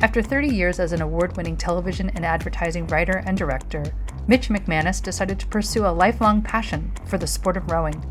[0.00, 3.84] After 30 years as an award winning television and advertising writer and director,
[4.26, 8.02] Mitch McManus decided to pursue a lifelong passion for the sport of rowing.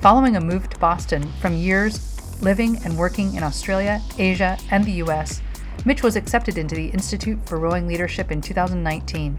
[0.00, 5.02] Following a move to Boston from years living and working in Australia, Asia, and the
[5.04, 5.40] US,
[5.84, 9.38] Mitch was accepted into the Institute for Rowing Leadership in 2019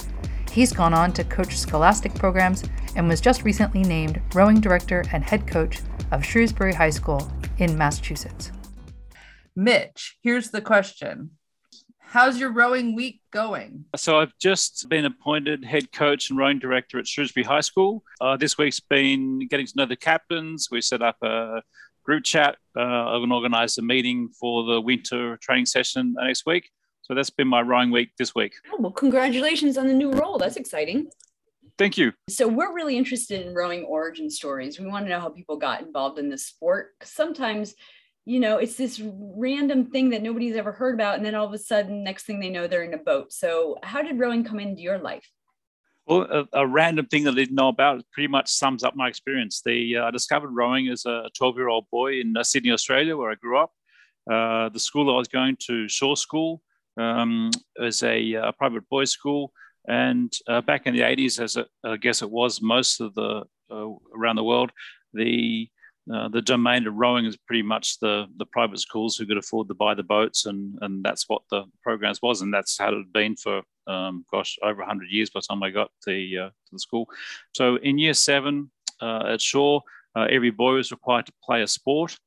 [0.52, 2.64] He's gone on to coach scholastic programs
[2.96, 7.78] and was just recently named rowing director and head coach of Shrewsbury High School in
[7.78, 8.52] Massachusetts.
[9.56, 11.32] Mitch, here's the question
[12.00, 13.86] How's your rowing week going?
[13.96, 18.04] So, I've just been appointed head coach and rowing director at Shrewsbury High School.
[18.20, 20.68] Uh, this week's been getting to know the captains.
[20.70, 21.62] We set up a
[22.04, 22.58] group chat.
[22.76, 26.70] Uh, I'm going organize a meeting for the winter training session next week.
[27.04, 28.54] So that's been my rowing week this week.
[28.72, 30.38] Oh, well, congratulations on the new role.
[30.38, 31.10] That's exciting.
[31.82, 32.14] Thank you.
[32.30, 34.80] So we're really interested in rowing origin stories.
[34.80, 36.92] We want to know how people got involved in this sport.
[37.02, 37.74] Sometimes,
[38.24, 41.54] you know, it's this random thing that nobody's ever heard about, and then all of
[41.54, 43.34] a sudden, next thing they know, they're in a boat.
[43.34, 45.28] So, how did rowing come into your life?
[46.06, 49.08] Well, a, a random thing that I didn't know about pretty much sums up my
[49.08, 49.64] experience.
[49.66, 53.36] The uh, I discovered rowing as a 12-year-old boy in uh, Sydney, Australia, where I
[53.42, 53.72] grew up.
[54.32, 56.62] Uh, the school I was going to, Shore School,
[57.00, 59.52] um, was a, a, uh, private boys' school.
[59.88, 63.44] And uh, back in the 80s, as it, I guess it was most of the
[63.72, 64.72] uh, around the world,
[65.14, 65.70] the
[66.12, 69.68] uh, the domain of rowing is pretty much the the private schools who could afford
[69.68, 72.98] to buy the boats, and and that's what the programs was, and that's how it
[72.98, 76.50] had been for um, gosh over 100 years by the time I got the uh,
[76.50, 77.08] to the school.
[77.54, 79.84] So in year seven uh, at Shore,
[80.16, 82.18] uh, every boy was required to play a sport.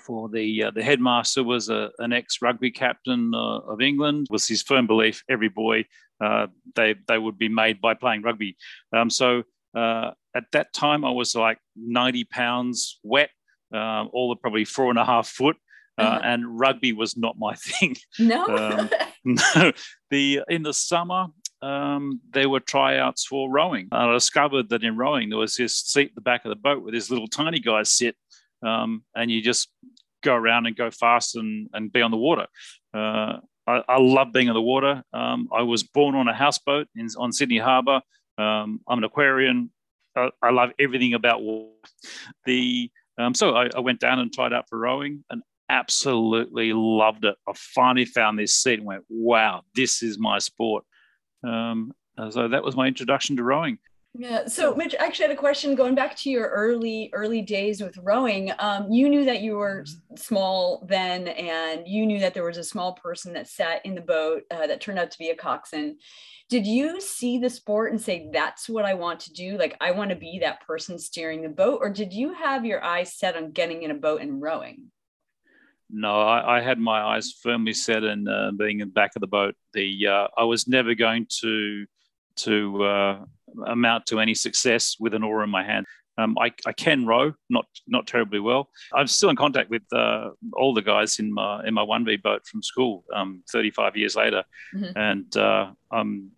[0.00, 4.26] For the the headmaster was a, an ex rugby captain of England.
[4.28, 5.84] Was his firm belief every boy uh,
[6.74, 8.56] they they would be made by playing rugby.
[8.92, 13.30] Um, so uh, at that time, I was like 90 pounds wet,
[13.74, 15.56] uh, all of probably four and a half foot.
[15.96, 16.20] Uh, uh-huh.
[16.22, 17.96] and rugby was not my thing.
[18.20, 18.90] No, um,
[19.24, 19.72] no.
[20.10, 21.26] The in the summer,
[21.60, 23.88] um, there were tryouts for rowing.
[23.90, 26.56] And I discovered that in rowing there was this seat at the back of the
[26.56, 28.16] boat where these little tiny guys sit,
[28.64, 29.70] um, and you just
[30.22, 32.46] go around and go fast and, and be on the water.
[32.94, 35.02] Uh, I, I love being in the water.
[35.12, 38.00] Um, I was born on a houseboat in, on Sydney Harbour.
[38.38, 39.70] Um, I'm an Aquarian.
[40.16, 41.68] I, I, love everything about water.
[42.46, 47.24] The um, so I, I, went down and tried out for rowing and absolutely loved
[47.26, 47.36] it.
[47.46, 50.84] I finally found this seat and went, "Wow, this is my sport."
[51.44, 51.92] Um,
[52.30, 53.78] so that was my introduction to rowing.
[54.20, 54.48] Yeah.
[54.48, 57.96] So, Mitch, I actually had a question going back to your early early days with
[57.98, 58.50] rowing.
[58.58, 59.84] Um, you knew that you were
[60.16, 64.00] small then, and you knew that there was a small person that sat in the
[64.00, 65.98] boat uh, that turned out to be a coxswain.
[66.48, 69.56] Did you see the sport and say, "That's what I want to do"?
[69.56, 72.82] Like, I want to be that person steering the boat, or did you have your
[72.82, 74.90] eyes set on getting in a boat and rowing?
[75.88, 79.20] No, I, I had my eyes firmly set in uh, being in the back of
[79.20, 79.54] the boat.
[79.74, 81.86] The uh, I was never going to
[82.38, 83.24] to uh,
[83.66, 85.86] amount to any success with an oar in my hand.
[86.18, 88.70] Um, I, I, can row, not not terribly well.
[88.92, 92.16] I'm still in contact with uh, all the guys in my in my one V
[92.16, 93.04] boat from school.
[93.14, 94.42] Um, 35 years later,
[94.74, 94.98] mm-hmm.
[94.98, 96.32] and uh, I'm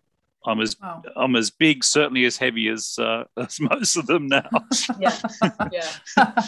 [0.45, 1.03] I'm as wow.
[1.15, 4.49] I'm as big, certainly as heavy as uh, as most of them now.
[4.99, 5.15] yeah,
[5.71, 5.91] yeah,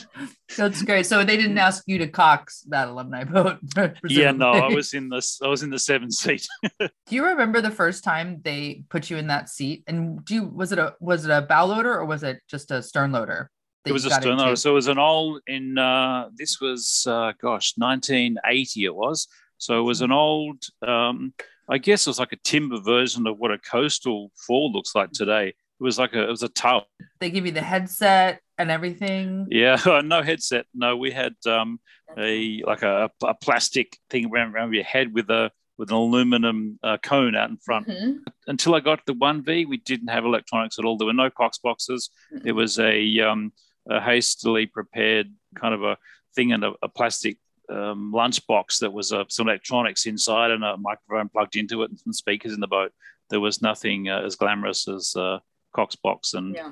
[0.57, 1.05] that's great.
[1.05, 3.59] So they didn't ask you to cox that alumni boat.
[4.07, 6.47] yeah, no, I was in the I was in the seven seat.
[6.79, 9.83] do you remember the first time they put you in that seat?
[9.87, 12.71] And do you was it a was it a bow loader or was it just
[12.71, 13.51] a stern loader?
[13.85, 14.55] It was a stern loader.
[14.55, 19.27] So it was an old in uh, this was uh, gosh 1980 it was.
[19.59, 20.63] So it was an old.
[20.85, 21.33] Um,
[21.69, 25.11] I guess it was like a timber version of what a coastal four looks like
[25.11, 25.49] today.
[25.49, 26.83] It was like a it was a tub.
[27.19, 29.47] They give you the headset and everything.
[29.49, 30.65] Yeah, no headset.
[30.73, 31.79] No, we had um,
[32.17, 36.79] a like a, a plastic thing around, around your head with a with an aluminum
[36.83, 37.87] uh, cone out in front.
[37.87, 38.17] Mm-hmm.
[38.47, 40.97] Until I got the one V, we didn't have electronics at all.
[40.97, 42.09] There were no Cox boxes.
[42.33, 42.43] Mm-hmm.
[42.43, 43.51] There was a, um,
[43.89, 45.97] a hastily prepared kind of a
[46.35, 47.37] thing and a, a plastic
[47.69, 51.99] um, lunchbox that was uh, some electronics inside and a microphone plugged into it and
[51.99, 52.91] some speakers in the boat.
[53.29, 55.39] There was nothing uh, as glamorous as uh,
[55.75, 56.71] Cox box and yeah.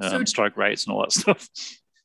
[0.00, 1.48] um, so, stroke rates and all that stuff.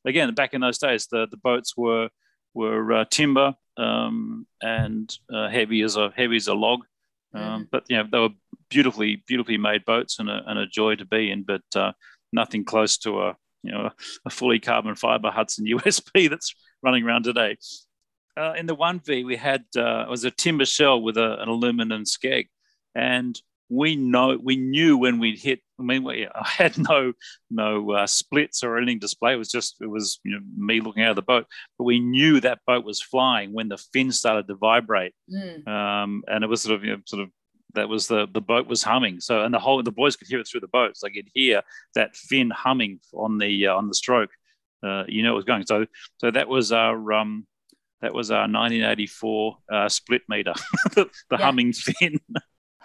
[0.06, 2.10] Again, back in those days, the, the boats were
[2.54, 6.82] were uh, timber um, and uh, heavy as a heavy as a log.
[7.36, 7.68] Mm.
[7.72, 8.30] But you know they were
[8.70, 11.44] beautifully beautifully made boats and a, and a joy to be in.
[11.44, 11.92] But uh,
[12.32, 13.90] nothing close to a you know
[14.26, 17.58] a fully carbon fiber Hudson USB that's running around today
[18.38, 21.50] uh, in the 1V, we had uh, it was a timber shell with a, an
[21.50, 22.48] aluminum skeg.
[22.96, 25.60] And we know we knew when we'd hit.
[25.80, 27.14] I mean, we, I had no
[27.50, 29.34] no uh, splits or anything display.
[29.34, 31.48] It was just it was you know me looking out of the boat.
[31.78, 35.68] But we knew that boat was flying when the fin started to vibrate, mm.
[35.68, 37.30] um, and it was sort of you know, sort of
[37.74, 39.20] that was the the boat was humming.
[39.20, 40.98] So and the whole the boys could hear it through the boat.
[40.98, 41.62] So they could hear
[41.96, 44.32] that fin humming on the uh, on the stroke.
[44.84, 45.66] Uh, you know it was going.
[45.66, 45.86] So
[46.18, 47.46] so that was our um,
[48.02, 50.54] that was our 1984 uh, split meter,
[50.96, 51.38] the, yeah.
[51.38, 52.20] humming fin.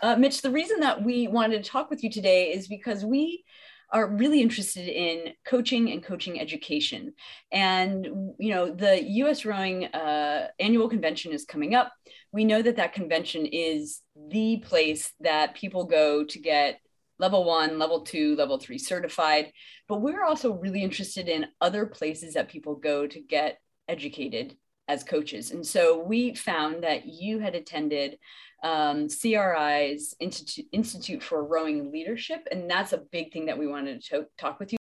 [0.02, 3.44] Uh, Mitch, the reason that we wanted to talk with you today is because we
[3.92, 7.12] are really interested in coaching and coaching education.
[7.52, 8.04] And,
[8.38, 11.92] you know, the US Rowing uh, annual convention is coming up.
[12.32, 16.80] We know that that convention is the place that people go to get
[17.20, 19.52] level one, level two, level three certified.
[19.86, 23.58] But we're also really interested in other places that people go to get
[23.88, 24.56] educated
[24.93, 25.51] as coaches.
[25.51, 28.18] And so we found that you had attended
[28.62, 34.05] um, CRI's Institute, Institute for Rowing Leadership, and that's a big thing that we wanted
[34.05, 34.78] to talk with you.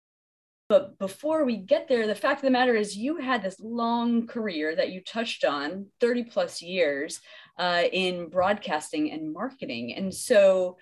[0.68, 4.28] But before we get there, the fact of the matter is, you had this long
[4.28, 7.22] career that you touched on 30 plus years
[7.58, 9.96] uh, in broadcasting and marketing.
[9.96, 10.78] And so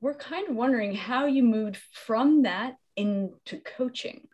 [0.00, 4.26] we're kind of wondering how you moved from that into coaching.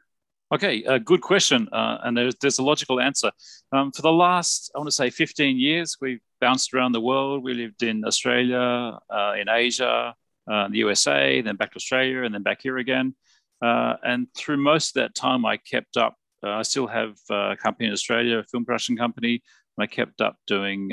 [0.53, 1.68] Okay, uh, good question.
[1.70, 3.30] Uh, and there's, there's a logical answer.
[3.70, 7.44] Um, for the last, I want to say 15 years, we've bounced around the world.
[7.44, 10.12] We lived in Australia, uh, in Asia,
[10.51, 13.14] uh, the USA, then back to Australia, and then back here again.
[13.62, 16.16] Uh, and through most of that time, I kept up.
[16.42, 19.42] I still have a company in Australia, a film production company.
[19.78, 20.88] And I kept up doing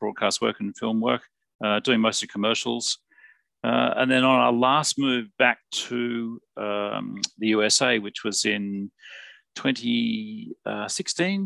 [0.00, 1.22] broadcast work and film work,
[1.84, 2.98] doing mostly commercials.
[3.66, 8.92] Uh, and then on our last move back to um, the USA, which was in
[9.56, 10.54] 2016,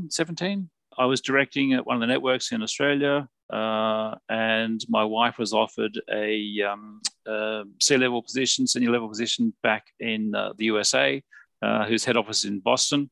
[0.04, 3.26] uh, 17, I was directing at one of the networks in Australia.
[3.50, 9.86] Uh, and my wife was offered a um, uh, C-level position, senior level position back
[9.98, 11.22] in uh, the USA,
[11.62, 13.08] uh, whose head office is in Boston.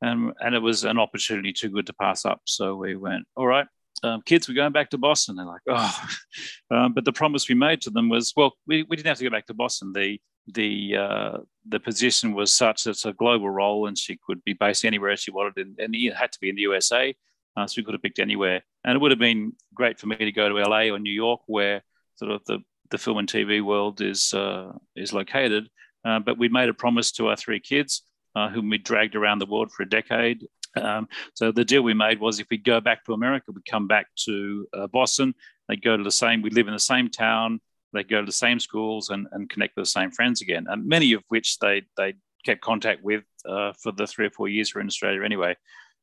[0.00, 2.40] And it was an opportunity too good to pass up.
[2.44, 3.66] So we went, all right,
[4.02, 5.36] um, kids, we're going back to Boston.
[5.36, 6.00] They're like, oh,
[6.70, 9.24] um, but the promise we made to them was, well, we, we didn't have to
[9.24, 9.92] go back to Boston.
[9.92, 10.20] The
[10.50, 11.38] the uh,
[11.68, 15.16] the position was such that it's a global role, and she could be based anywhere
[15.16, 17.14] she wanted, and, and it had to be in the USA.
[17.56, 20.16] Uh, so we could have picked anywhere, and it would have been great for me
[20.16, 21.82] to go to LA or New York, where
[22.16, 25.68] sort of the the film and TV world is uh, is located.
[26.04, 28.02] Uh, but we made a promise to our three kids,
[28.34, 30.46] uh, whom we dragged around the world for a decade,
[30.76, 33.86] um, so the deal we made was if we go back to America, we'd come
[33.86, 35.34] back to uh, Boston.
[35.68, 37.60] They'd go to the same, we live in the same town.
[37.92, 40.66] They'd go to the same schools and, and connect with the same friends again.
[40.68, 42.14] And many of which they they
[42.44, 45.56] kept contact with uh, for the three or four years we're in Australia anyway.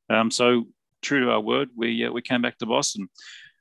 [0.09, 0.65] Um, so
[1.01, 3.09] true to our word, we uh, we came back to Boston.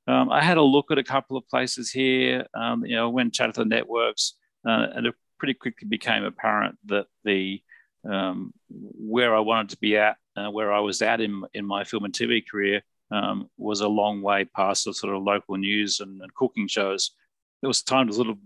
[0.07, 2.47] Um, I had a look at a couple of places here.
[2.55, 4.35] Um, you know, went and chatted to the networks,
[4.67, 7.63] uh, and it pretty quickly became apparent that the
[8.11, 11.85] um, where I wanted to be at, uh, where I was at in, in my
[11.85, 16.01] film and TV career, um, was a long way past the sort of local news
[16.01, 17.13] and, and cooking shows.
[17.61, 18.39] There was time to sort of,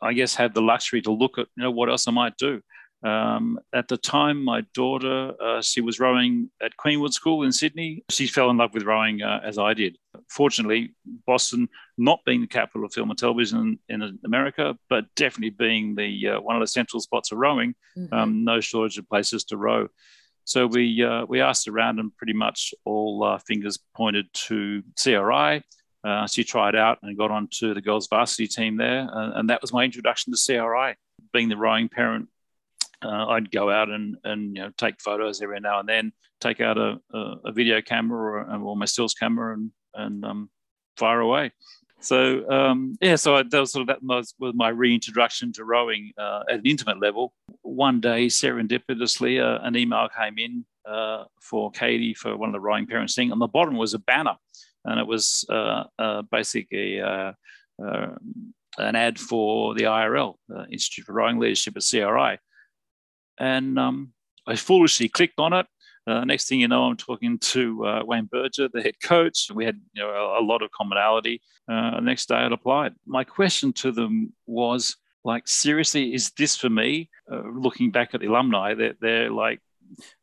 [0.00, 2.60] I guess, have the luxury to look at, you know, what else I might do.
[3.02, 8.04] Um, at the time, my daughter, uh, she was rowing at Queenwood School in Sydney.
[8.10, 9.96] She fell in love with rowing uh, as I did.
[10.30, 10.94] Fortunately,
[11.26, 11.68] Boston,
[11.98, 16.28] not being the capital of film and television in, in America, but definitely being the
[16.28, 18.14] uh, one of the central spots of rowing, mm-hmm.
[18.14, 19.88] um, no shortage of places to row.
[20.44, 25.62] So we uh, we asked around, and pretty much all uh, fingers pointed to CRI.
[26.02, 29.72] Uh, she tried out and got onto the girls' varsity team there, and that was
[29.72, 30.94] my introduction to CRI.
[31.32, 32.28] Being the rowing parent
[33.02, 36.60] uh, I'd go out and, and you know take photos every now and then, take
[36.60, 40.50] out a, a, a video camera or, or, my stills camera and and um,
[40.96, 41.52] fire away.
[42.00, 45.64] So um, yeah, so I, that was sort of that was, was my reintroduction to
[45.64, 47.34] rowing uh, at an intimate level.
[47.62, 52.60] One day, serendipitously, uh, an email came in uh, for Katie for one of the
[52.60, 53.32] rowing parents thing.
[53.32, 54.36] On the bottom was a banner,
[54.86, 57.32] and it was uh, uh, basically uh,
[57.78, 60.36] an ad for the IRL
[60.70, 62.38] Institute for Rowing Leadership at CRI
[63.40, 64.12] and um,
[64.46, 65.66] I foolishly clicked on it.
[66.06, 69.50] Uh, next thing you know, I'm talking to uh, Wayne Berger, the head coach.
[69.54, 71.42] We had you know, a, a lot of commonality.
[71.68, 72.94] Uh, next day, I'd applied.
[73.06, 77.10] My question to them was like, seriously, is this for me?
[77.30, 79.60] Uh, looking back at the alumni, they're, they're like,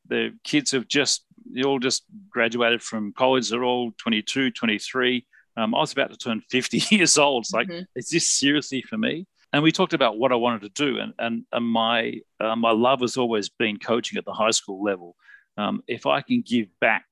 [0.08, 3.50] the kids have just, they all just graduated from college.
[3.50, 5.26] They're all 22, 23.
[5.58, 7.44] Um, I was about to turn 50 years old.
[7.44, 7.84] It's like, mm-hmm.
[7.96, 9.28] is this seriously for me?
[9.54, 12.72] and we talked about what I wanted to do, and and, and my uh, my
[12.72, 15.16] love has always been coaching at the high school level.
[15.58, 17.06] Um, if I can give back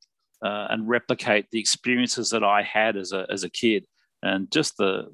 [0.43, 3.85] uh, and replicate the experiences that I had as a as a kid,
[4.21, 5.11] and just the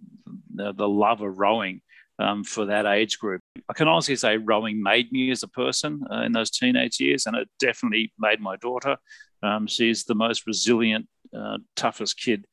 [0.53, 1.81] the, the love of rowing
[2.19, 6.01] um, for that age group, I can honestly say rowing made me as a person
[6.11, 8.97] uh, in those teenage years, and it definitely made my daughter.
[9.43, 12.45] Um, she's the most resilient, uh, toughest kid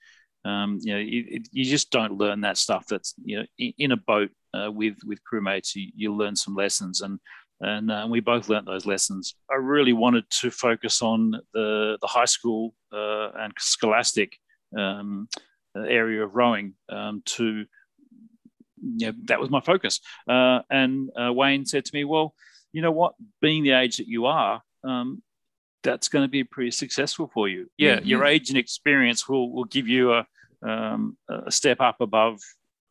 [0.44, 2.86] um, you know, you, you, just don't learn that stuff.
[2.88, 3.44] That's you know,
[3.78, 7.18] in a boat uh, with with crewmates, you, you learn some lessons, and
[7.60, 9.34] and uh, we both learned those lessons.
[9.50, 14.36] I really wanted to focus on the the high school uh, and scholastic
[14.76, 15.28] um,
[15.76, 17.64] area of rowing um, to.
[18.80, 20.00] Yeah, that was my focus.
[20.28, 22.34] Uh, and uh, Wayne said to me, "Well,
[22.72, 23.14] you know what?
[23.40, 25.20] Being the age that you are, um,
[25.82, 27.68] that's going to be pretty successful for you.
[27.76, 28.06] Yeah, mm-hmm.
[28.06, 30.26] your age and experience will will give you a
[30.62, 32.40] um, a step up above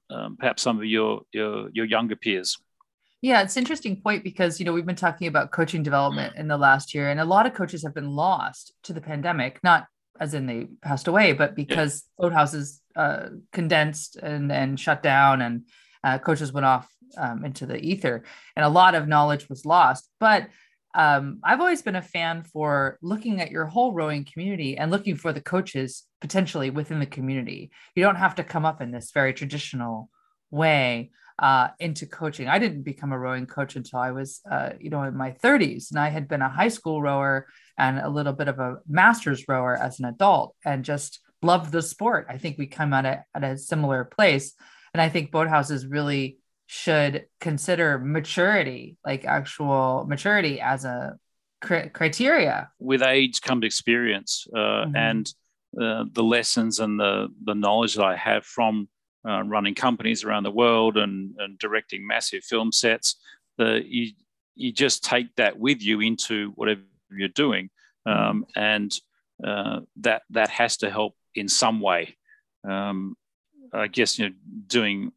[0.09, 2.57] um, perhaps some of your, your, your younger peers.
[3.22, 6.47] Yeah, it's an interesting point because you know we've been talking about coaching development in
[6.47, 9.88] the last year, and a lot of coaches have been lost to the pandemic, not
[10.20, 12.30] as in they passed away, but because yeah.
[12.30, 15.63] boathouses uh, condensed and and shut down, and
[16.03, 16.88] uh, coaches went off
[17.18, 18.24] um, into the ether,
[18.55, 20.07] and a lot of knowledge was lost.
[20.20, 20.47] But
[20.93, 25.15] um, I've always been a fan for looking at your whole rowing community and looking
[25.15, 27.72] for the coaches potentially within the community.
[27.95, 30.09] You don't have to come up in this very traditional
[30.49, 32.47] way uh, into coaching.
[32.47, 35.91] I didn't become a rowing coach until I was, uh, you know, in my 30s,
[35.91, 39.47] and I had been a high school rower and a little bit of a master's
[39.47, 42.27] rower as an adult, and just loved the sport.
[42.29, 44.53] I think we come at a at a similar place,
[44.93, 51.17] and I think boathouses really should consider maturity, like actual maturity, as a
[51.61, 52.71] cr- criteria.
[52.79, 54.95] With age comes experience, uh, mm-hmm.
[54.95, 55.33] and
[55.79, 58.89] uh, the lessons and the the knowledge that I have from
[59.28, 63.17] uh, running companies around the world and, and directing massive film sets,
[63.57, 64.11] the, you,
[64.55, 67.69] you just take that with you into whatever you're doing.
[68.05, 68.93] Um, and
[69.45, 72.15] uh, that, that has to help in some way.
[72.67, 73.15] Um,
[73.73, 74.36] I guess, you know,
[74.67, 75.11] doing,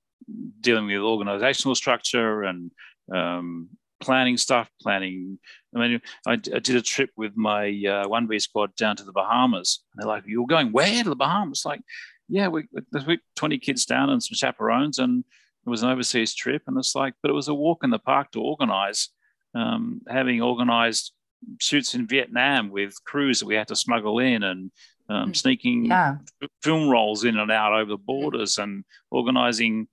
[0.60, 2.70] dealing with organizational structure and
[3.14, 3.68] um,
[4.00, 5.38] planning stuff, planning.
[5.74, 9.84] I mean, I, did a trip with my uh, 1B squad down to the Bahamas.
[9.94, 11.64] And they're like, You're going where to the Bahamas?
[11.64, 11.80] Like,
[12.30, 12.64] yeah, we,
[13.06, 15.24] we 20 kids down and some chaperones, and
[15.66, 16.62] it was an overseas trip.
[16.66, 19.08] And it's like, but it was a walk in the park to organize,
[19.54, 21.12] um, having organized
[21.58, 24.70] shoots in Vietnam with crews that we had to smuggle in and
[25.08, 25.36] um, mm.
[25.36, 26.16] sneaking yeah.
[26.62, 29.88] film rolls in and out over the borders and organizing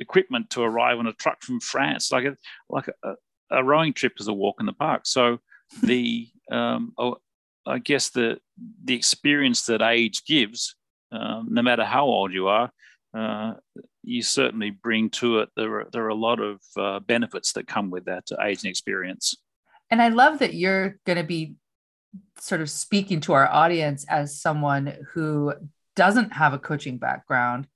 [0.00, 2.12] equipment to arrive on a truck from France.
[2.12, 2.36] Like a,
[2.68, 3.14] like a,
[3.50, 5.06] a rowing trip is a walk in the park.
[5.06, 5.38] So
[5.82, 7.16] the, um, oh,
[7.66, 8.38] I guess the,
[8.84, 10.76] the experience that age gives
[11.14, 12.70] um, no matter how old you are,
[13.16, 13.54] uh,
[14.02, 15.48] you certainly bring to it.
[15.56, 18.70] There are, there are a lot of uh, benefits that come with that age and
[18.70, 19.36] experience.
[19.90, 21.54] And I love that you're going to be
[22.38, 25.54] sort of speaking to our audience as someone who
[25.96, 27.66] doesn't have a coaching background,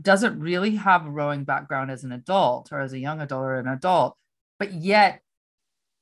[0.00, 3.54] doesn't really have a rowing background as an adult or as a young adult or
[3.56, 4.16] an adult,
[4.58, 5.20] but yet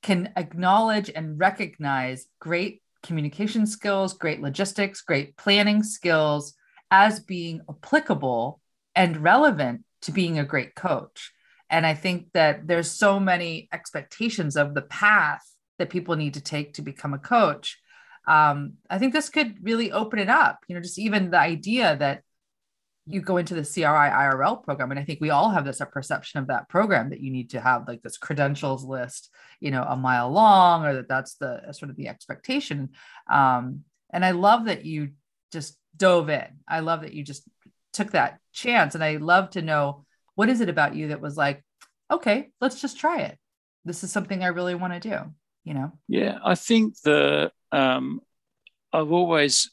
[0.03, 6.53] can acknowledge and recognize great communication skills, great logistics, great planning skills
[6.91, 8.61] as being applicable
[8.95, 11.31] and relevant to being a great coach.
[11.69, 15.43] And I think that there's so many expectations of the path
[15.79, 17.79] that people need to take to become a coach.
[18.27, 21.95] Um, I think this could really open it up, you know, just even the idea
[21.97, 22.21] that
[23.07, 24.89] you go into the CRI IRL program.
[24.91, 27.51] And I think we all have this a perception of that program that you need
[27.51, 29.29] to have like this credentials list,
[29.59, 32.89] you know, a mile long, or that that's the sort of the expectation.
[33.29, 33.81] Um,
[34.11, 35.11] and I love that you
[35.51, 36.47] just dove in.
[36.67, 37.43] I love that you just
[37.93, 38.95] took that chance.
[38.95, 41.63] And I love to know what is it about you that was like,
[42.11, 43.37] okay, let's just try it.
[43.85, 45.19] This is something I really want to do,
[45.63, 45.91] you know?
[46.07, 48.21] Yeah, I think the, um,
[48.91, 49.71] I've always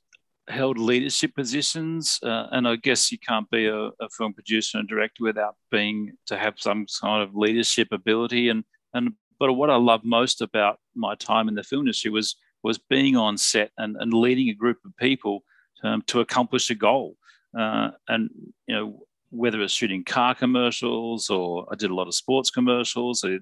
[0.48, 4.88] held leadership positions, uh, and I guess you can't be a, a, film producer and
[4.88, 8.48] director without being to have some kind of leadership ability.
[8.48, 12.36] And and but what I love most about my time in the film industry was
[12.62, 15.42] was being on set and, and leading a group of people
[15.82, 17.16] um, to accomplish a goal.
[17.58, 18.30] Uh, and
[18.66, 23.24] you know whether it's shooting car commercials or I did a lot of sports commercials.
[23.24, 23.38] I,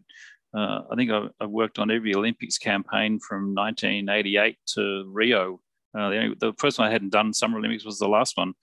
[0.57, 5.61] uh, I think I, I, worked on every Olympics campaign from 1988 to Rio.
[5.97, 8.55] Uh, the, only, the, first one I hadn't done Summer Olympics was the last one.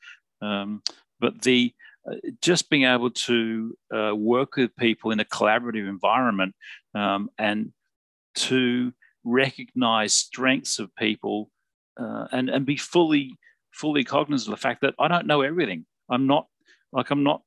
[0.42, 0.82] Um,
[1.20, 1.74] but the
[2.10, 6.56] uh, just being able to uh, work with people in a collaborative environment
[6.96, 7.72] um, and
[8.36, 11.50] to recognize strengths of people
[12.00, 13.38] uh, and and be fully
[13.78, 15.86] fully cognizant of the fact that I don't know everything.
[16.10, 16.48] I'm not
[16.92, 17.42] like I'm not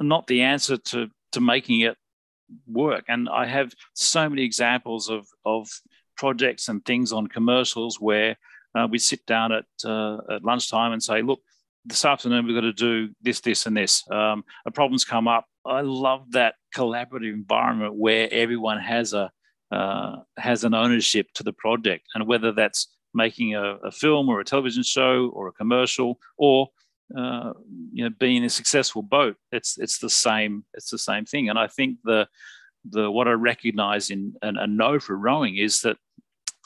[0.00, 1.96] I'm not the answer to to making it
[2.66, 3.04] work.
[3.08, 5.68] And I have so many examples of of
[6.16, 8.36] projects and things on commercials where
[8.74, 11.40] uh, we sit down at uh, at lunchtime and say, look,
[11.84, 14.04] this afternoon we've got to do this, this, and this.
[14.10, 15.46] Um, a problem's come up.
[15.64, 19.30] I love that collaborative environment where everyone has a
[19.70, 24.40] uh, has an ownership to the project, and whether that's making a, a film or
[24.40, 26.68] a television show or a commercial or
[27.16, 27.52] uh,
[27.92, 29.36] you know being a successful boat.
[29.52, 31.48] It's it's the same it's the same thing.
[31.48, 32.28] And i think the
[32.88, 35.98] the what i recognize in and, know for rowing is that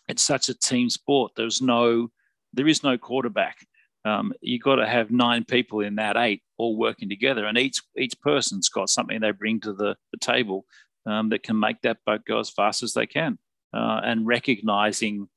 [0.08, 1.32] it's such a team sport.
[1.36, 2.10] There's no
[2.52, 3.66] there is no quarterback.
[4.04, 7.80] Um, you've got to have nine people in that eight all working together and each
[7.96, 10.66] each person's got something they bring to the, the table
[11.06, 13.38] um, that can make that boat go as fast as they can.
[13.72, 15.28] Uh, and recognizing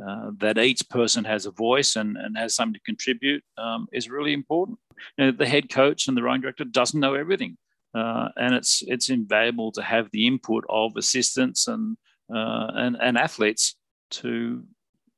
[0.00, 4.08] uh, that each person has a voice and, and has something to contribute um, is
[4.08, 4.78] really important.
[5.18, 7.56] You know, the head coach and the rowing director doesn't know everything.
[7.94, 11.96] uh, and it's it's invaluable to have the input of assistants and
[12.34, 13.76] uh, and and athletes
[14.10, 14.64] to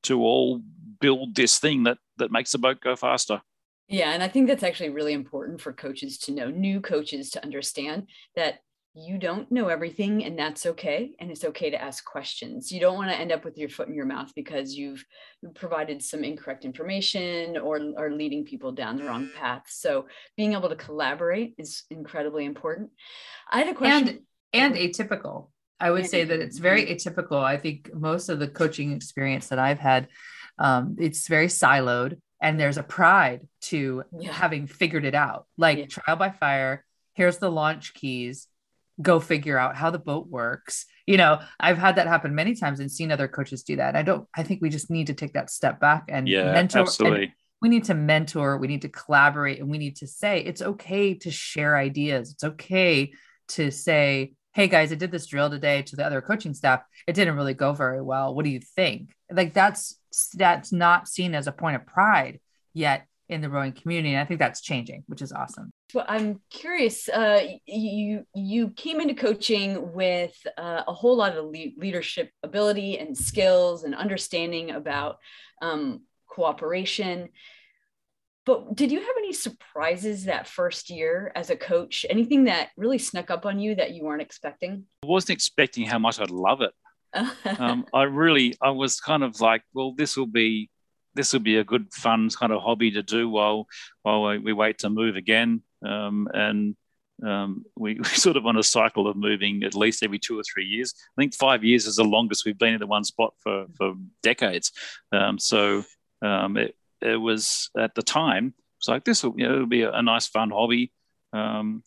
[0.03, 0.61] to all
[1.01, 3.41] build this thing that that makes the boat go faster.
[3.89, 7.45] Yeah, and I think that's actually really important for coaches to know, new coaches to
[7.45, 8.61] understand that
[8.97, 12.70] you don't know everything and that's okay and it's okay to ask questions.
[12.70, 15.05] You don't want to end up with your foot in your mouth because you've
[15.57, 19.64] provided some incorrect information or are leading people down the wrong path.
[19.68, 22.90] So being able to collaborate is incredibly important.
[23.51, 24.24] I had a question.
[24.53, 25.49] and, and atypical.
[25.80, 27.42] I would say that it's very atypical.
[27.42, 30.07] I think most of the coaching experience that i've had
[30.57, 34.30] um, it's very siloed and there's a pride to yeah.
[34.30, 35.47] having figured it out.
[35.59, 35.86] Like yeah.
[35.86, 36.84] trial by fire
[37.14, 38.49] here's the launch keys
[39.01, 40.86] go figure out how the boat works.
[41.07, 43.97] You know, I've had that happen many times and seen other coaches do that.
[43.97, 46.80] I don't, I think we just need to take that step back and yeah, mentor.
[46.80, 47.34] Absolutely.
[47.61, 51.14] we need to mentor, we need to collaborate, and we need to say it's okay
[51.14, 52.32] to share ideas.
[52.32, 53.12] It's okay
[53.49, 56.82] to say, hey guys, I did this drill today to the other coaching staff.
[57.07, 58.34] It didn't really go very well.
[58.34, 59.14] What do you think?
[59.30, 59.99] Like that's
[60.34, 62.38] that's not seen as a point of pride
[62.72, 64.14] yet in the rowing community.
[64.14, 65.72] And I think that's changing, which is awesome.
[65.93, 67.09] Well, I'm curious.
[67.09, 72.99] Uh, you you came into coaching with uh, a whole lot of le- leadership ability
[72.99, 75.18] and skills and understanding about
[75.62, 77.31] um, cooperation.
[78.47, 82.05] But did you have any surprises that first year as a coach?
[82.11, 84.85] Anything that really snuck up on you that you weren't expecting?
[85.03, 86.72] I wasn't expecting how much I'd love it.
[87.59, 90.68] um, I really, I was kind of like, well, this will be
[91.15, 93.67] this would be a good fun kind of hobby to do while
[94.03, 95.62] while we wait to move again.
[95.85, 96.77] Um, and
[97.25, 100.43] um, we, are sort of on a cycle of moving at least every two or
[100.43, 100.95] three years.
[101.17, 103.95] I think five years is the longest we've been in the one spot for, for
[104.23, 104.73] decades.
[105.12, 105.85] Um, so
[106.23, 109.83] um, it, it was at the time, it's like this will you know, it'll be
[109.83, 110.93] a, a nice fun hobby.
[111.33, 111.83] Um,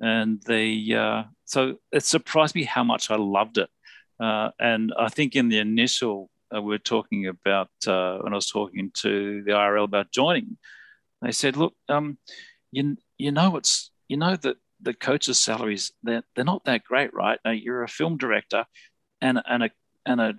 [0.00, 3.68] and the uh, so it surprised me how much I loved it.
[4.18, 8.36] Uh, and I think in the initial uh, we were talking about uh, when I
[8.36, 10.58] was talking to the IRL about joining.
[11.22, 12.18] They said, "Look, um,
[12.72, 17.12] you you know it's you know that the coaches' salaries they're they're not that great,
[17.14, 17.38] right?
[17.44, 18.64] Now, you're a film director
[19.20, 19.70] and and a
[20.06, 20.34] and a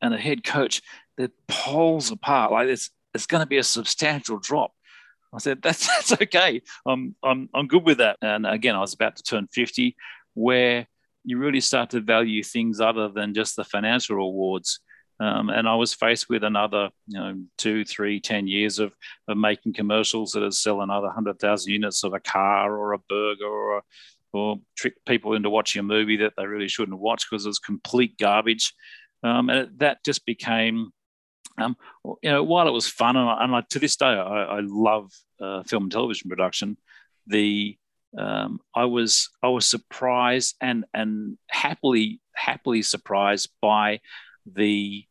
[0.00, 0.82] and a head coach.
[1.16, 2.52] They're poles apart.
[2.52, 4.72] Like it's it's going to be a substantial drop."
[5.34, 6.62] I said, "That's that's okay.
[6.86, 9.96] I'm I'm I'm good with that." And again, I was about to turn fifty,
[10.34, 10.86] where
[11.24, 14.80] you really start to value things other than just the financial rewards.
[15.22, 18.92] Um, and I was faced with another, you know, two, three, ten years of,
[19.28, 23.46] of making commercials that sell another hundred thousand units of a car or a burger
[23.46, 23.82] or a,
[24.32, 28.18] or trick people into watching a movie that they really shouldn't watch because it's complete
[28.18, 28.74] garbage.
[29.22, 30.90] Um, and that just became,
[31.56, 34.44] um, you know, while it was fun, and, I, and I, to this day, I,
[34.44, 36.76] I love uh, film and television production.
[37.28, 37.76] The
[38.18, 44.00] um, I was I was surprised and and happily happily surprised by
[44.44, 45.04] the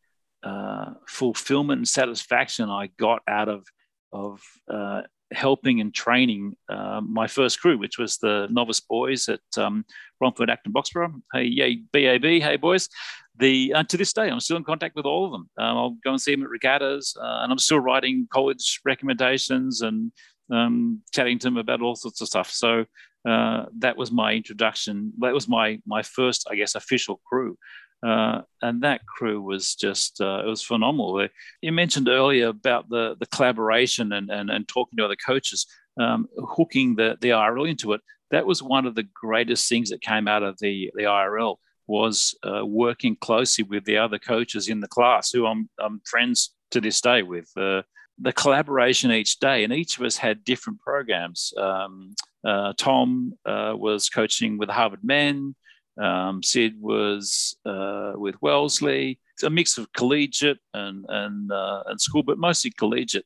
[0.43, 3.65] uh, fulfillment and satisfaction I got out of
[4.13, 9.39] of uh, helping and training uh, my first crew, which was the novice boys at
[9.57, 9.85] um,
[10.19, 11.21] Romford Acton Boxborough.
[11.33, 12.89] Hey, yay, BAB, hey boys.
[13.37, 15.49] The uh, to this day, I'm still in contact with all of them.
[15.57, 19.81] Um, I'll go and see them at regattas, uh, and I'm still writing college recommendations
[19.81, 20.11] and
[20.51, 22.51] um, chatting to them about all sorts of stuff.
[22.51, 22.85] So
[23.27, 25.13] uh, that was my introduction.
[25.19, 27.57] That was my my first, I guess, official crew.
[28.05, 31.27] Uh, and that crew was just uh, it was phenomenal.
[31.61, 35.67] You mentioned earlier about the the collaboration and and, and talking to other coaches,
[35.99, 38.01] um, hooking the the IRL into it.
[38.31, 42.35] That was one of the greatest things that came out of the the IRL was
[42.43, 46.81] uh, working closely with the other coaches in the class, who I'm I'm friends to
[46.81, 47.49] this day with.
[47.55, 47.83] Uh,
[48.19, 51.53] the collaboration each day, and each of us had different programs.
[51.57, 52.13] Um,
[52.45, 55.55] uh, Tom uh, was coaching with Harvard Men.
[55.97, 59.19] Um, Sid was uh, with Wellesley.
[59.33, 63.25] It's a mix of collegiate and and uh, and school, but mostly collegiate,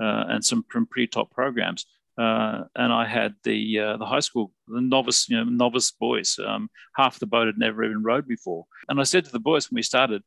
[0.00, 1.86] uh, and some from pretty top programs.
[2.16, 6.38] Uh, and I had the uh, the high school, the novice, you know, novice boys.
[6.44, 8.66] Um, half the boat had never even rowed before.
[8.88, 10.22] And I said to the boys when we started,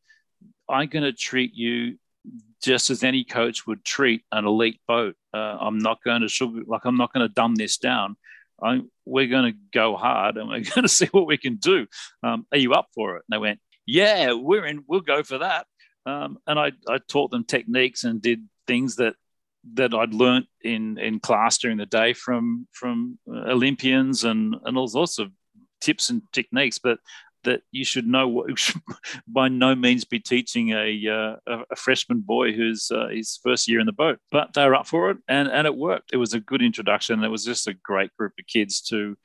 [0.67, 1.97] "I'm going to treat you
[2.61, 5.15] just as any coach would treat an elite boat.
[5.33, 8.17] Uh, I'm not going to like I'm not going to dumb this down.
[8.61, 11.87] I, we're going to go hard and we're going to see what we can do.
[12.23, 13.23] Um, are you up for it?
[13.29, 14.83] And they went, yeah, we're in.
[14.87, 15.65] We'll go for that.
[16.05, 19.15] Um, and I, I taught them techniques and did things that
[19.73, 24.87] that I'd learnt in in class during the day from from Olympians and and all
[24.87, 25.31] sorts of
[25.81, 26.79] tips and techniques.
[26.79, 26.99] But
[27.43, 28.49] that you should know what
[29.27, 33.79] by no means be teaching a, uh, a freshman boy who's uh, his first year
[33.79, 34.19] in the boat.
[34.31, 36.11] But they were up for it, and and it worked.
[36.13, 37.23] It was a good introduction.
[37.23, 39.17] It was just a great group of kids to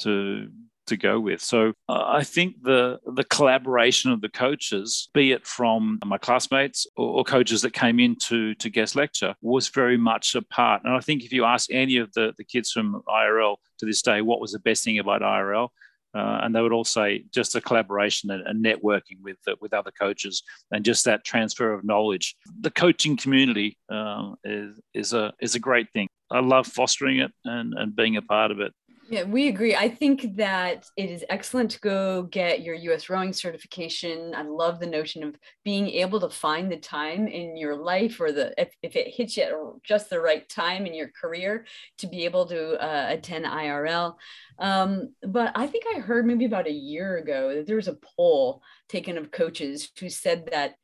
[0.00, 0.48] to
[0.88, 1.40] to go with.
[1.40, 6.86] So uh, I think the the collaboration of the coaches, be it from my classmates
[6.96, 10.82] or, or, coaches that came in to, to guest lecture, was very much a part.
[10.84, 14.02] And I think if you ask any of the, the kids from IRL to this
[14.02, 15.68] day, what was the best thing about IRL?
[16.14, 19.74] Uh, and they would all say just a collaboration and, and networking with uh, with
[19.74, 20.42] other coaches
[20.72, 22.34] and just that transfer of knowledge.
[22.60, 26.08] The coaching community uh, is is a is a great thing.
[26.30, 28.72] I love fostering it and, and being a part of it.
[29.10, 29.74] Yeah, we agree.
[29.74, 34.34] I think that it is excellent to go get your US rowing certification.
[34.34, 35.34] I love the notion of
[35.64, 39.38] being able to find the time in your life or the if, if it hits
[39.38, 39.52] you at
[39.82, 41.64] just the right time in your career
[41.98, 44.14] to be able to uh, attend IRL.
[44.58, 47.96] Um, but I think I heard maybe about a year ago that there was a
[48.16, 50.74] poll taken of coaches who said that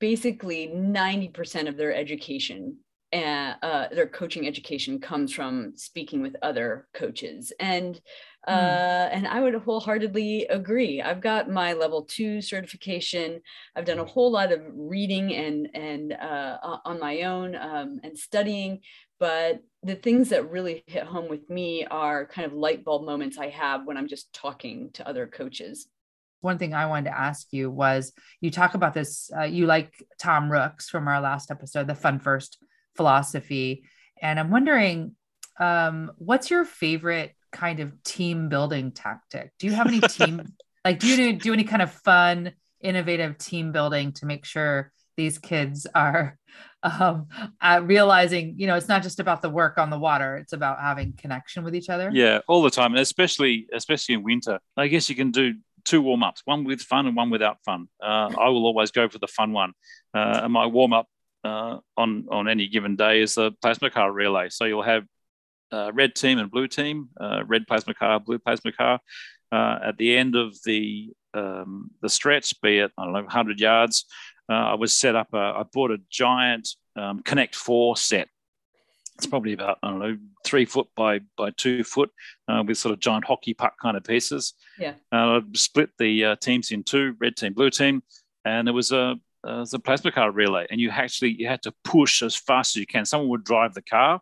[0.00, 2.78] basically 90% of their education
[3.12, 7.52] and uh, their coaching education comes from speaking with other coaches.
[7.58, 8.00] And
[8.46, 8.54] hmm.
[8.54, 11.02] uh, and i would wholeheartedly agree.
[11.02, 13.40] I've got my level two certification.
[13.74, 18.16] I've done a whole lot of reading and and uh, on my own um, and
[18.16, 18.80] studying
[19.20, 23.36] but the things that really hit home with me are kind of light bulb moments
[23.36, 25.88] i have when i'm just talking to other coaches.
[26.40, 29.92] One thing I wanted to ask you was you talk about this, uh, you like
[30.20, 32.58] Tom Rooks from our last episode, the Fun First
[32.98, 33.84] philosophy.
[34.20, 35.14] And I'm wondering,
[35.58, 39.52] um, what's your favorite kind of team building tactic?
[39.58, 40.42] Do you have any team,
[40.84, 45.38] like, do you do any kind of fun, innovative team building to make sure these
[45.38, 46.38] kids are
[46.82, 47.28] um,
[47.60, 50.80] uh, realizing, you know, it's not just about the work on the water; it's about
[50.80, 52.10] having connection with each other.
[52.12, 54.60] Yeah, all the time, and especially especially in winter.
[54.76, 57.88] I guess you can do two warm ups, one with fun and one without fun.
[58.00, 59.72] Uh, I will always go for the fun one.
[60.14, 61.08] Uh, and my warm up
[61.44, 64.48] uh, on on any given day is the plasma car relay.
[64.48, 65.04] So you'll have
[65.72, 69.00] uh, red team and blue team, uh, red plasma car, blue plasma car.
[69.50, 73.60] Uh, at the end of the um, the stretch, be it I don't know 100
[73.60, 74.04] yards,
[74.48, 75.28] uh, I was set up.
[75.32, 78.28] A, I bought a giant um, Connect Four set.
[79.16, 82.10] It's probably about I don't know three foot by by two foot,
[82.48, 84.54] uh, with sort of giant hockey puck kind of pieces.
[84.78, 84.94] Yeah.
[85.12, 88.02] I split the teams in two, red team, blue team,
[88.44, 91.72] and there was a uh, the plasma car relay, and you actually you had to
[91.84, 93.04] push as fast as you can.
[93.04, 94.20] Someone would drive the car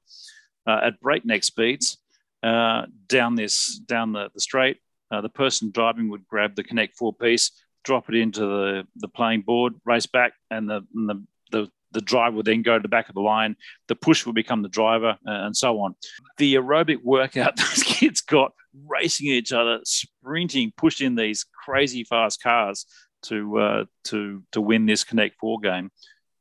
[0.67, 1.99] uh, at breakneck speeds
[2.43, 4.79] uh, down this down the, the straight.
[5.11, 7.51] Uh, the person driving would grab the Connect Four piece,
[7.85, 12.01] drop it into the the playing board, race back, and the and the, the the
[12.01, 13.57] driver would then go to the back of the line.
[13.89, 15.95] The push would become the driver, uh, and so on.
[16.37, 18.53] The aerobic workout those kids got
[18.87, 22.85] racing each other, sprinting, pushing these crazy fast cars
[23.29, 25.91] to uh, to to win this Connect Four game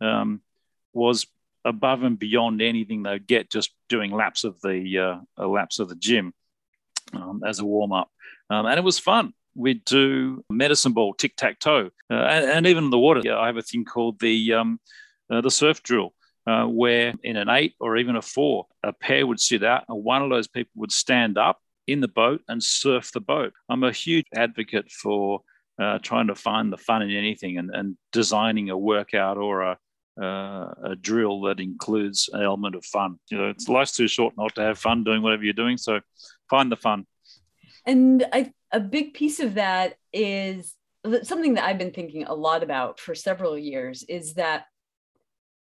[0.02, 0.42] um,
[0.94, 1.28] was
[1.64, 5.96] above and beyond anything they'd get just doing laps of the uh, laps of the
[5.96, 6.34] gym
[7.14, 8.10] um, as a warm up,
[8.50, 9.34] um, and it was fun.
[9.56, 13.22] We'd do medicine ball, tic tac toe, uh, and, and, even in the water.
[13.34, 14.80] I have a thing called the um,
[15.30, 16.14] uh, the surf drill.
[16.48, 20.04] Uh, where in an eight or even a four, a pair would sit out and
[20.04, 23.54] one of those people would stand up in the boat and surf the boat.
[23.70, 25.42] I'm a huge advocate for
[25.80, 29.78] uh, trying to find the fun in anything and, and designing a workout or a,
[30.22, 33.20] uh, a drill that includes an element of fun.
[33.30, 35.78] You know, it's life's too short not to have fun doing whatever you're doing.
[35.78, 36.00] So
[36.50, 37.06] find the fun.
[37.86, 40.74] And I, a big piece of that is
[41.24, 44.66] something that I've been thinking a lot about for several years is that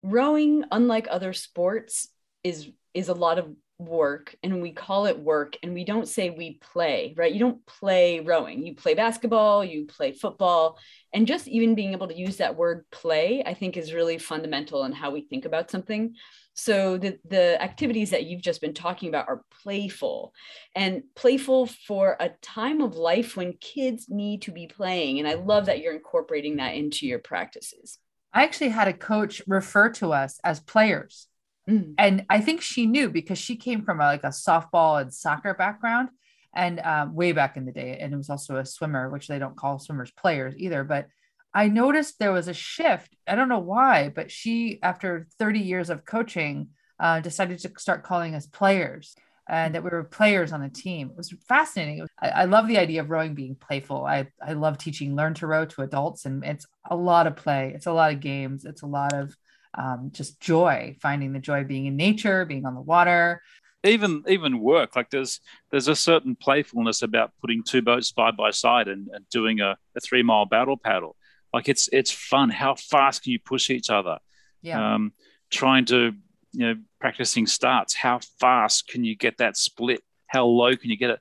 [0.04, 2.10] rowing, unlike other sports,
[2.44, 3.48] is is a lot of
[3.82, 7.34] work and we call it work and we don't say we play, right?
[7.34, 10.78] You don't play rowing, you play basketball, you play football.
[11.14, 14.84] And just even being able to use that word play, I think is really fundamental
[14.86, 16.16] in how we think about something.
[16.54, 20.34] So the, the activities that you've just been talking about are playful
[20.76, 25.20] and playful for a time of life when kids need to be playing.
[25.20, 27.98] And I love that you're incorporating that into your practices.
[28.34, 31.28] I actually had a coach refer to us as players
[31.70, 31.94] Mm.
[31.98, 35.54] And I think she knew because she came from a, like a softball and soccer
[35.54, 36.10] background
[36.56, 37.98] and um, way back in the day.
[38.00, 40.84] And it was also a swimmer, which they don't call swimmers players either.
[40.84, 41.08] But
[41.54, 43.16] I noticed there was a shift.
[43.28, 48.04] I don't know why, but she, after 30 years of coaching, uh, decided to start
[48.04, 49.16] calling us players
[49.50, 51.10] and that we were players on the team.
[51.10, 52.08] It was fascinating.
[52.22, 54.06] I, I, love the idea of rowing being playful.
[54.06, 57.74] I, I love teaching learn to row to adults, and it's a lot of play.
[57.76, 58.66] It's a lot of games.
[58.66, 59.36] It's a lot of
[59.78, 63.42] um, just joy, finding the joy being in nature, being on the water.
[63.84, 65.40] Even even work like there's
[65.72, 69.76] there's a certain playfulness about putting two boats side by side and, and doing a,
[69.96, 71.16] a three mile battle paddle.
[71.52, 72.50] Like it's it's fun.
[72.50, 74.20] How fast can you push each other?
[74.62, 74.96] Yeah.
[74.96, 75.14] Um,
[75.50, 76.14] trying to
[76.54, 77.96] you know practicing starts.
[77.96, 80.02] How fast can you get that split?
[80.28, 81.20] How low can you get it?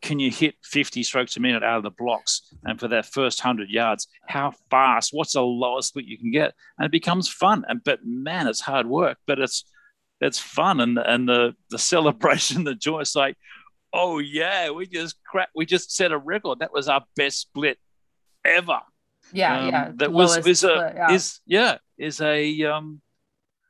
[0.00, 2.42] Can you hit 50 strokes a minute out of the blocks?
[2.64, 5.10] And for that first 100 yards, how fast?
[5.12, 6.54] What's the lowest split you can get?
[6.78, 7.64] And it becomes fun.
[7.68, 9.64] And but man, it's hard work, but it's
[10.20, 13.00] it's fun and and the the celebration, the joy.
[13.00, 13.36] It's like,
[13.92, 16.60] oh yeah, we just crack, we just set a record.
[16.60, 17.78] That was our best split
[18.44, 18.80] ever.
[19.32, 19.92] Yeah, um, yeah.
[19.96, 21.12] That was is a split, yeah.
[21.12, 23.00] is yeah is a um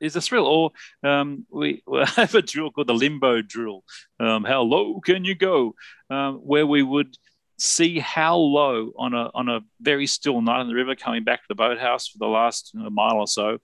[0.01, 0.45] is a thrill.
[0.45, 0.71] Or
[1.09, 3.83] um, we, we have a drill called the limbo drill.
[4.19, 5.75] Um, how low can you go?
[6.09, 7.15] Um, where we would
[7.57, 11.39] see how low on a on a very still night on the river, coming back
[11.39, 13.59] to the boathouse for the last you know, mile or so,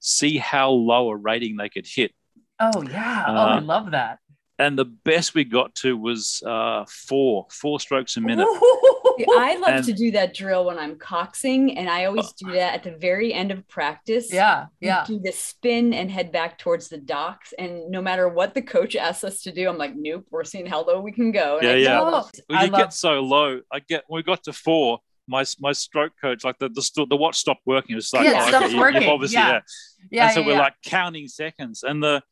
[0.00, 2.12] see how low a rating they could hit.
[2.60, 3.24] Oh yeah!
[3.26, 4.20] Oh, uh, I love that
[4.64, 8.46] and the best we got to was uh, four four strokes a minute.
[9.36, 12.74] I love and, to do that drill when I'm coxing, and I always do that
[12.74, 14.32] at the very end of practice.
[14.32, 15.04] Yeah, yeah.
[15.06, 18.96] Do the spin and head back towards the docks, and no matter what the coach
[18.96, 21.58] asks us to do, I'm like, nope, we're seeing how low we can go.
[21.58, 22.22] And yeah, I yeah.
[22.46, 25.00] When you love- get so low, I get when we got to four.
[25.26, 27.92] My, my stroke coach, like the, the the watch stopped working.
[27.92, 29.02] It was like, yeah, oh, okay, working.
[29.04, 29.52] You, obviously, yeah.
[29.52, 29.60] yeah.
[30.10, 32.22] yeah and so yeah, we're like counting seconds, and the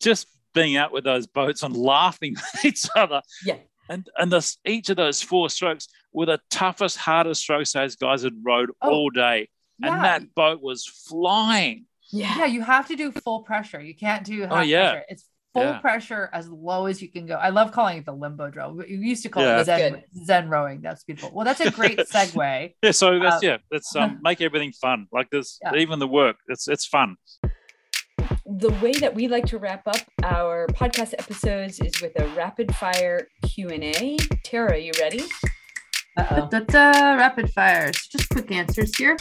[0.00, 3.22] just being out with those boats and laughing with each other.
[3.44, 3.58] Yeah.
[3.88, 8.24] And and this, each of those four strokes were the toughest, hardest strokes those guys
[8.24, 9.48] had rowed oh, all day.
[9.78, 9.94] Yeah.
[9.94, 11.84] And that boat was flying.
[12.10, 12.38] Yeah.
[12.38, 12.46] Yeah.
[12.46, 13.80] You have to do full pressure.
[13.80, 14.90] You can't do half oh, yeah.
[14.90, 15.04] pressure.
[15.10, 15.78] It's full yeah.
[15.78, 17.34] pressure as low as you can go.
[17.34, 18.72] I love calling it the limbo drill.
[18.74, 19.60] We used to call yeah.
[19.60, 20.80] it zen, zen rowing.
[20.80, 21.30] That's beautiful.
[21.32, 22.74] Well, that's a great segue.
[22.82, 22.90] yeah.
[22.90, 25.06] So that's, um, yeah, that's um, make everything fun.
[25.12, 25.76] Like this, yeah.
[25.76, 27.16] even the work, it's, it's fun
[28.48, 32.74] the way that we like to wrap up our podcast episodes is with a rapid
[32.76, 34.16] fire Q&A.
[34.44, 35.24] Tara, you ready?
[36.16, 36.48] Uh-oh.
[36.72, 38.06] Rapid fires.
[38.06, 39.16] Just quick answers here.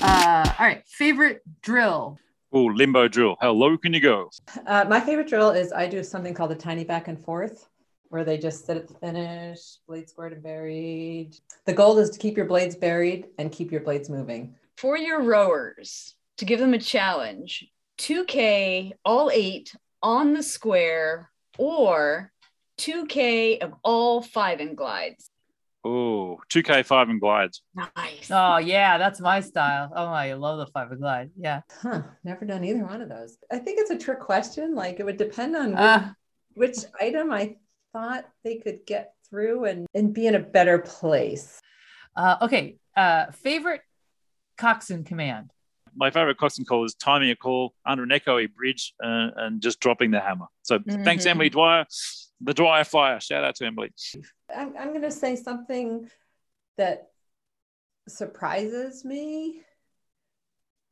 [0.00, 0.82] Uh, all right.
[0.86, 2.18] Favorite drill?
[2.52, 3.36] Oh, limbo drill.
[3.40, 4.30] How low can you go?
[4.66, 7.68] Uh, my favorite drill is I do something called a tiny back and forth,
[8.08, 11.36] where they just sit at the finish, blade squared and buried.
[11.66, 14.54] The goal is to keep your blades buried and keep your blades moving.
[14.76, 17.68] For your rowers, to give them a challenge,
[18.02, 22.32] 2K all eight on the square or
[22.78, 25.30] 2K of all five and glides.
[25.84, 27.62] Oh, 2K five and glides.
[27.76, 28.28] Nice.
[28.28, 29.92] Oh, yeah, that's my style.
[29.94, 31.30] Oh, I love the five and glide.
[31.38, 31.60] Yeah.
[31.80, 32.02] Huh.
[32.24, 33.36] Never done either one of those.
[33.52, 34.74] I think it's a trick question.
[34.74, 36.12] Like it would depend on uh,
[36.54, 37.54] which, which item I
[37.92, 41.60] thought they could get through and, and be in a better place.
[42.16, 42.78] Uh, okay.
[42.96, 43.82] Uh, favorite
[44.58, 45.52] coxswain command
[45.96, 49.80] my favorite coxswain call is timing a call under an echoey bridge uh, and just
[49.80, 50.46] dropping the hammer.
[50.62, 51.04] So mm-hmm.
[51.04, 51.86] thanks, Emily Dwyer.
[52.40, 53.20] The Dwyer Fire.
[53.20, 53.92] Shout out to Emily.
[54.54, 56.08] I'm, I'm going to say something
[56.76, 57.08] that
[58.08, 59.62] surprises me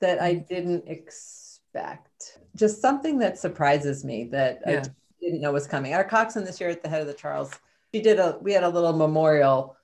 [0.00, 0.54] that I mm-hmm.
[0.54, 2.38] didn't expect.
[2.56, 4.82] Just something that surprises me that yeah.
[4.84, 4.88] I
[5.20, 5.94] didn't know was coming.
[5.94, 7.52] Our coxswain this year at the head of the Charles,
[7.92, 9.76] she did a, we had a little memorial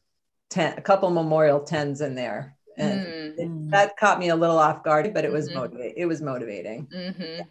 [0.50, 3.38] ten, a couple memorial tens in there and mm.
[3.38, 5.58] it, that caught me a little off guard but it was mm-hmm.
[5.58, 6.86] motivating it was motivating.
[6.86, 7.42] Mm-hmm.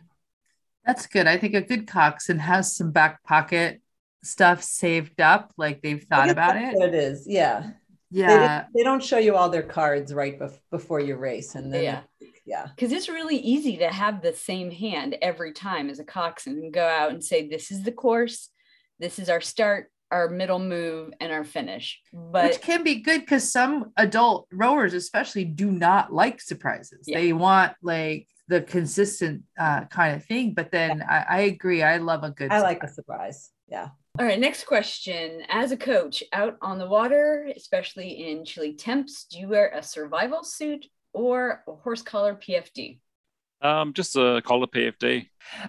[0.85, 1.27] that's good.
[1.27, 3.81] I think a good coxswain has some back pocket
[4.23, 6.73] stuff saved up like they've thought about it.
[6.75, 7.71] it is yeah.
[8.11, 8.65] Yeah.
[8.73, 11.83] they, they, don't show you all their cards right bef- before you race and then
[11.83, 12.01] yeah.
[12.45, 12.67] yeah.
[12.75, 16.73] Because it's really easy to have the same hand every time as a coxswain and
[16.73, 18.49] go out and say this is the course.
[18.99, 21.99] This is our start our middle move and our finish.
[22.13, 27.05] But which can be good because some adult rowers, especially, do not like surprises.
[27.05, 27.19] Yeah.
[27.19, 30.53] They want like the consistent uh, kind of thing.
[30.53, 31.25] But then yeah.
[31.29, 31.83] I, I, agree.
[31.83, 32.49] I love a good.
[32.49, 32.63] I surprise.
[32.63, 33.49] like a surprise.
[33.67, 33.89] Yeah.
[34.17, 34.39] All right.
[34.39, 39.49] Next question: As a coach out on the water, especially in chilly temps, do you
[39.49, 42.99] wear a survival suit or a horse collar PFD?
[43.61, 45.03] Um, just a collar PFD.
[45.03, 45.27] Okay,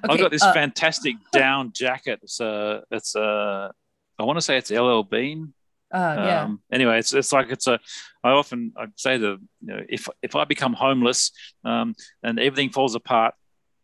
[0.08, 2.20] I've got this uh, fantastic down jacket.
[2.22, 3.72] It's a it's a
[4.18, 5.52] I want to say it's LL Bean.
[5.92, 6.42] Uh, yeah.
[6.42, 7.78] Um, anyway, it's it's like it's a.
[8.24, 11.30] I often I say the you know if if I become homeless
[11.64, 13.34] um, and everything falls apart,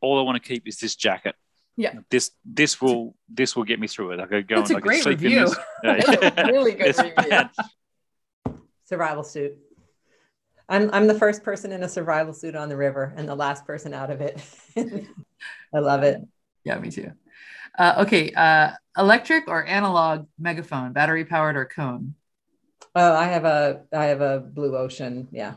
[0.01, 1.37] all I want to keep is this jacket.
[1.77, 1.95] Yeah.
[2.11, 4.21] This this will this will get me through it.
[4.21, 5.49] I could go That's and a I great review.
[5.85, 6.47] Yeah.
[6.47, 7.13] really good review.
[7.17, 7.51] Bad.
[8.85, 9.57] Survival suit.
[10.69, 13.65] I'm I'm the first person in a survival suit on the river and the last
[13.65, 14.41] person out of it.
[15.75, 16.21] I love it.
[16.65, 17.13] Yeah, me too.
[17.79, 22.15] Uh, okay, uh, electric or analog megaphone, battery powered or cone?
[22.95, 25.29] Oh, I have a I have a blue ocean.
[25.33, 25.55] Yeah.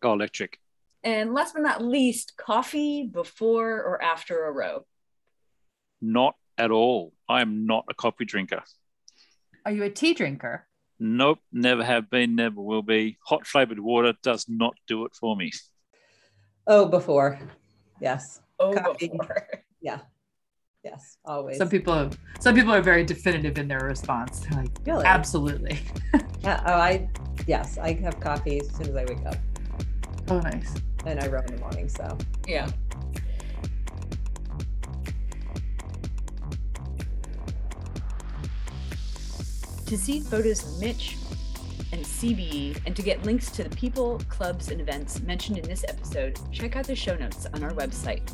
[0.00, 0.58] Go electric.
[1.04, 4.86] And last but not least, coffee before or after a row?
[6.00, 7.12] Not at all.
[7.28, 8.62] I am not a coffee drinker.
[9.64, 10.66] Are you a tea drinker?
[10.98, 13.18] Nope, never have been, never will be.
[13.26, 15.52] Hot flavored water does not do it for me.
[16.66, 17.38] Oh, before.
[18.00, 18.40] Yes.
[18.58, 19.08] Oh, coffee.
[19.08, 19.46] before.
[19.80, 20.00] Yeah.
[20.84, 21.58] Yes, always.
[21.58, 22.10] Some people,
[22.40, 24.40] some people are very definitive in their response.
[24.40, 25.04] They're like, Really?
[25.04, 25.78] absolutely.
[26.40, 27.10] Yeah, oh, I
[27.48, 29.34] yes, I have coffee as soon as I wake up,
[30.28, 30.72] Oh, nice.
[31.04, 31.88] and I run in the morning.
[31.88, 32.16] So
[32.46, 32.70] Yeah.
[39.86, 41.16] To see photos of Mitch
[41.92, 45.84] and CB and to get links to the people, clubs, and events mentioned in this
[45.88, 48.30] episode, check out the show notes on our website.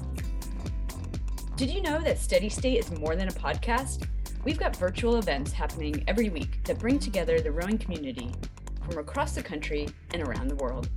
[1.56, 4.08] Did you know that Steady State is more than a podcast?
[4.42, 8.32] We've got virtual events happening every week that bring together the rowing community
[8.82, 10.90] from across the country and around the world.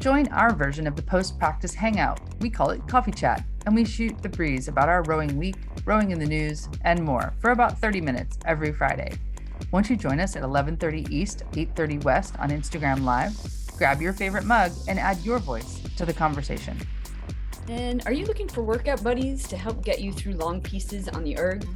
[0.00, 2.20] Join our version of the post practice hangout.
[2.40, 6.10] We call it Coffee Chat, and we shoot the breeze about our rowing week, rowing
[6.10, 9.12] in the news, and more for about 30 minutes every Friday.
[9.72, 13.36] Won't you join us at 11:30 East, 8:30 West on Instagram Live?
[13.76, 16.78] Grab your favorite mug and add your voice to the conversation.
[17.68, 21.24] And are you looking for workout buddies to help get you through long pieces on
[21.24, 21.66] the erg?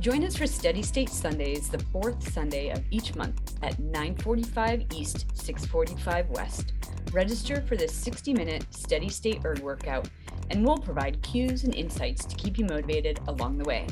[0.00, 5.26] Join us for Steady State Sundays, the fourth Sunday of each month at 9:45 East,
[5.34, 6.72] 6:45 West.
[7.12, 10.08] Register for this 60-minute Steady State erg workout,
[10.50, 13.86] and we'll provide cues and insights to keep you motivated along the way.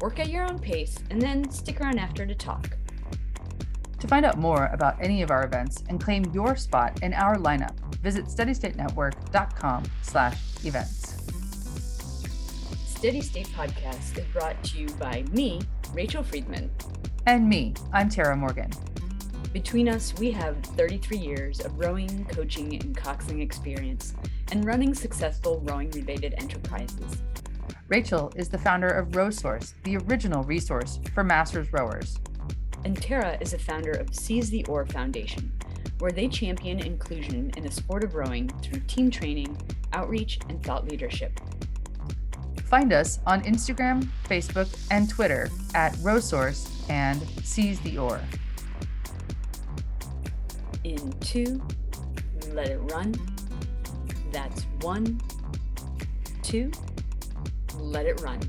[0.00, 2.76] Work at your own pace, and then stick around after to talk.
[4.04, 7.36] To find out more about any of our events and claim your spot in our
[7.36, 11.16] lineup, visit steadystatenetwork.com/events.
[12.84, 15.62] Steady State Podcast is brought to you by me,
[15.94, 16.70] Rachel Friedman.
[17.24, 18.68] And me, I'm Tara Morgan.
[19.54, 24.12] Between us, we have 33 years of rowing, coaching, and coxing experience
[24.52, 27.22] and running successful rowing related enterprises.
[27.88, 32.18] Rachel is the founder of RowSource, the original resource for masters rowers.
[32.84, 35.50] And Tara is a founder of Seize the Oar Foundation,
[35.98, 39.56] where they champion inclusion in the sport of rowing through team training,
[39.92, 41.40] outreach, and thought leadership.
[42.66, 48.20] Find us on Instagram, Facebook, and Twitter at RowSource and Seize the Oar.
[50.82, 51.62] In two,
[52.52, 53.14] let it run.
[54.30, 55.20] That's one,
[56.42, 56.70] two,
[57.78, 58.40] let it run.